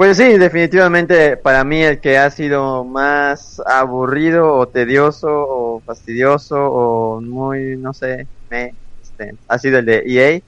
[0.00, 6.56] pues sí, definitivamente para mí el que ha sido más aburrido o tedioso o fastidioso
[6.56, 8.72] o muy, no sé, me,
[9.02, 10.40] este, ha sido el de EA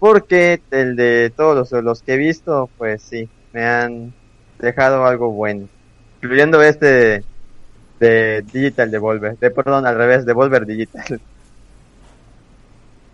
[0.00, 4.14] porque el de todos los, que he visto, pues sí, me han
[4.58, 5.68] dejado algo bueno,
[6.20, 7.22] incluyendo este
[8.00, 11.20] de Digital Devolver, de perdón, al revés, Devolver Digital.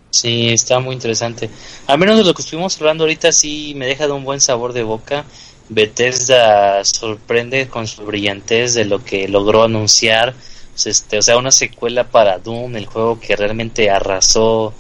[0.09, 1.51] Sí, está muy interesante.
[1.87, 4.72] Al menos de lo que estuvimos hablando ahorita sí me deja de un buen sabor
[4.72, 5.26] de boca.
[5.68, 10.34] Bethesda sorprende con su brillantez de lo que logró anunciar.
[10.82, 14.72] Este, o sea, una secuela para Doom, el juego que realmente arrasó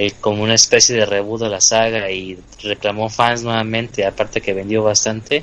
[0.00, 4.52] eh, como una especie de reboot de la saga y reclamó fans nuevamente, aparte que
[4.54, 5.42] vendió bastante,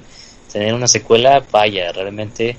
[0.49, 2.55] tener una secuela, vaya, realmente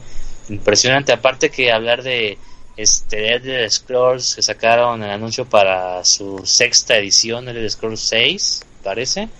[0.50, 1.12] impresionante.
[1.12, 2.36] Aparte que hablar de
[2.76, 9.30] este Elder Scrolls que sacaron el anuncio para su sexta edición, Elder Scrolls 6, parece.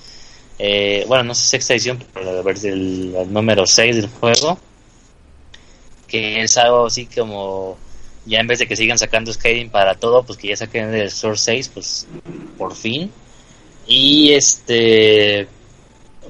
[0.59, 4.59] Eh, bueno, no sé sexta edición, pero el, el número 6 del juego.
[6.09, 7.77] Que es algo así como
[8.27, 11.11] ya en vez de que sigan sacando Skyrim para todo, pues que ya saquen el
[11.11, 12.07] Source 6, pues
[12.59, 13.11] por fin.
[13.87, 15.47] Y este,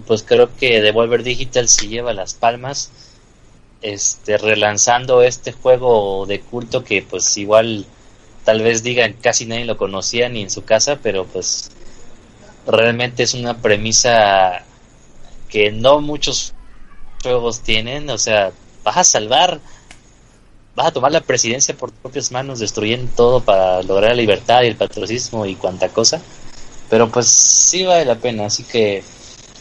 [0.06, 2.92] pues creo que Devolver Digital se lleva las palmas,
[3.80, 7.86] este, relanzando este juego de culto que pues igual
[8.44, 11.70] tal vez digan casi nadie lo conocía ni en su casa, pero pues
[12.66, 14.64] realmente es una premisa
[15.48, 16.52] que no muchos
[17.22, 18.52] juegos tienen, o sea,
[18.84, 19.60] vas a salvar
[20.76, 24.62] vas a tomar la presidencia por tus propias manos, destruyendo todo para lograr la libertad
[24.62, 26.20] y el patriotismo y cuanta cosa.
[26.90, 29.02] Pero pues sí vale la pena, así que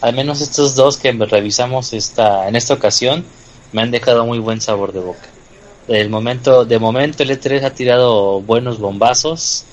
[0.02, 3.26] al menos estos dos que revisamos esta, en esta ocasión
[3.72, 5.28] me han dejado muy buen sabor de boca.
[5.88, 9.64] El momento, de momento el E3 ha tirado buenos bombazos,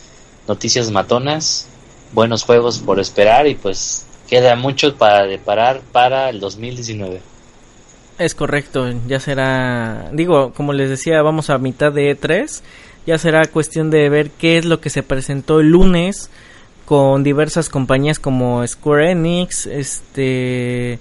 [0.46, 1.66] noticias matonas,
[2.12, 7.31] buenos juegos por esperar y pues queda mucho para deparar para el 2019.
[8.22, 12.62] Es correcto, ya será, digo, como les decía, vamos a mitad de E3,
[13.04, 16.30] ya será cuestión de ver qué es lo que se presentó el lunes
[16.84, 21.00] con diversas compañías como Square Enix, este,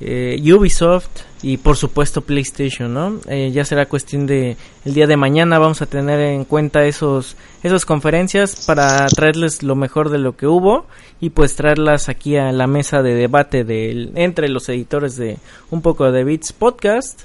[0.00, 1.08] eh, Ubisoft
[1.42, 3.20] y por supuesto PlayStation, ¿no?
[3.26, 7.36] Eh, ya será cuestión de el día de mañana vamos a tener en cuenta esos
[7.62, 10.86] esas conferencias para traerles lo mejor de lo que hubo
[11.20, 15.38] y pues traerlas aquí a la mesa de debate de, entre los editores de
[15.70, 17.22] un poco de Beats Podcast.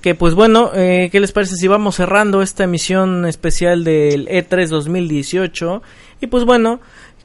[0.00, 4.68] Que pues bueno, eh, ¿qué les parece si vamos cerrando esta emisión especial del E3
[4.68, 5.82] 2018?
[6.22, 6.80] Y pues bueno,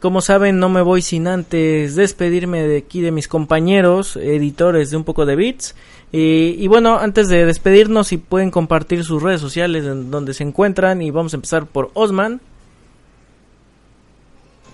[0.05, 4.97] como saben, no me voy sin antes despedirme de aquí de mis compañeros, editores de
[4.97, 5.73] un poco de bits.
[6.11, 11.01] Y, bueno, antes de despedirnos, si pueden compartir sus redes sociales en donde se encuentran.
[11.01, 12.39] Y vamos a empezar por Osman.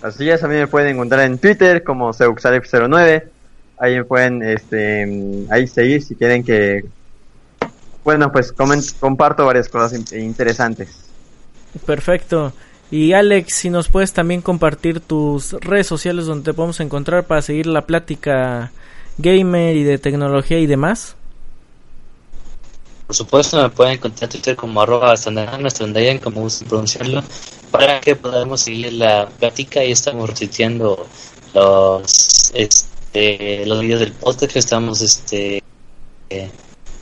[0.01, 3.23] Así es, a mí me pueden encontrar en Twitter como Seuxalef09.
[3.77, 6.83] Ahí me pueden este, ahí seguir si quieren que...
[8.03, 11.05] Bueno, pues comparto varias cosas interesantes.
[11.85, 12.51] Perfecto.
[12.91, 17.41] Y Alex, si nos puedes también compartir tus redes sociales donde te podemos encontrar para
[17.41, 18.73] seguir la plática
[19.17, 21.15] gamer y de tecnología y demás.
[23.07, 25.13] Por supuesto, me pueden encontrar en Twitter como arroba
[26.21, 27.23] como gusta pronunciarlo,
[27.71, 31.07] para que podamos seguir la plática y estamos repitiendo
[31.53, 35.63] los, este, los videos del podcast que estamos este,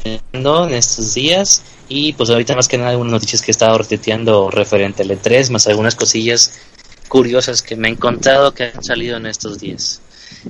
[0.04, 4.50] en estos días y pues ahorita más que nada algunas noticias que he estado retuiteando
[4.50, 6.60] referente al E3, más algunas cosillas
[7.08, 10.02] curiosas que me he encontrado que han salido en estos días.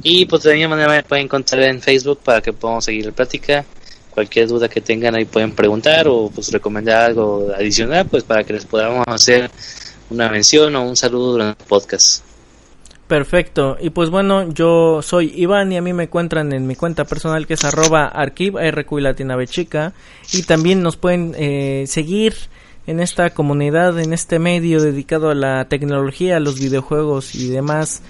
[0.03, 3.11] Y pues de alguna manera me pueden encontrar en Facebook para que podamos seguir la
[3.11, 3.65] plática.
[4.11, 8.53] Cualquier duda que tengan ahí pueden preguntar o pues recomendar algo adicional pues para que
[8.53, 9.49] les podamos hacer
[10.09, 12.28] una mención o un saludo durante el podcast.
[13.09, 13.75] Perfecto.
[13.81, 17.47] Y pues bueno, yo soy Iván y a mí me encuentran en mi cuenta personal
[17.47, 19.93] que es arroba arquiv, RQ y latina chica.
[20.31, 22.35] Y también nos pueden eh, seguir
[22.85, 28.03] en esta comunidad, en este medio dedicado a la tecnología, a los videojuegos y demás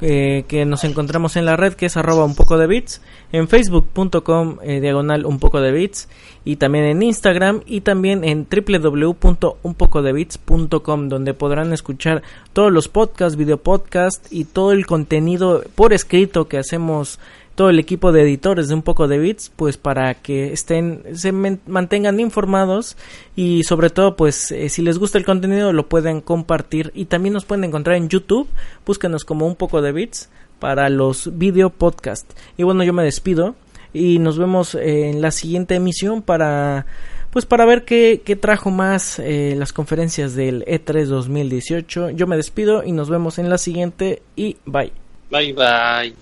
[0.00, 3.00] eh, que nos encontramos en la red que es arroba un poco de bits,
[3.32, 6.08] en facebook.com eh, diagonal un poco de bits
[6.44, 12.22] y también en Instagram y también en www.unpocodebits.com donde podrán escuchar
[12.52, 17.18] todos los podcasts, video podcast y todo el contenido por escrito que hacemos
[17.56, 21.32] todo el equipo de editores de un poco de bits, pues para que estén, se
[21.32, 22.96] mantengan informados
[23.34, 27.32] y sobre todo, pues eh, si les gusta el contenido lo pueden compartir y también
[27.32, 28.46] nos pueden encontrar en YouTube,
[28.84, 30.28] búsquenos como un poco de bits
[30.60, 32.30] para los video podcast.
[32.58, 33.56] Y bueno, yo me despido
[33.92, 36.86] y nos vemos en la siguiente emisión para
[37.30, 42.10] pues para ver qué, qué trajo más eh, las conferencias del E3 2018.
[42.10, 44.92] Yo me despido y nos vemos en la siguiente y bye.
[45.30, 46.14] Bye bye.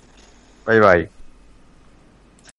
[0.67, 1.24] Bye bye.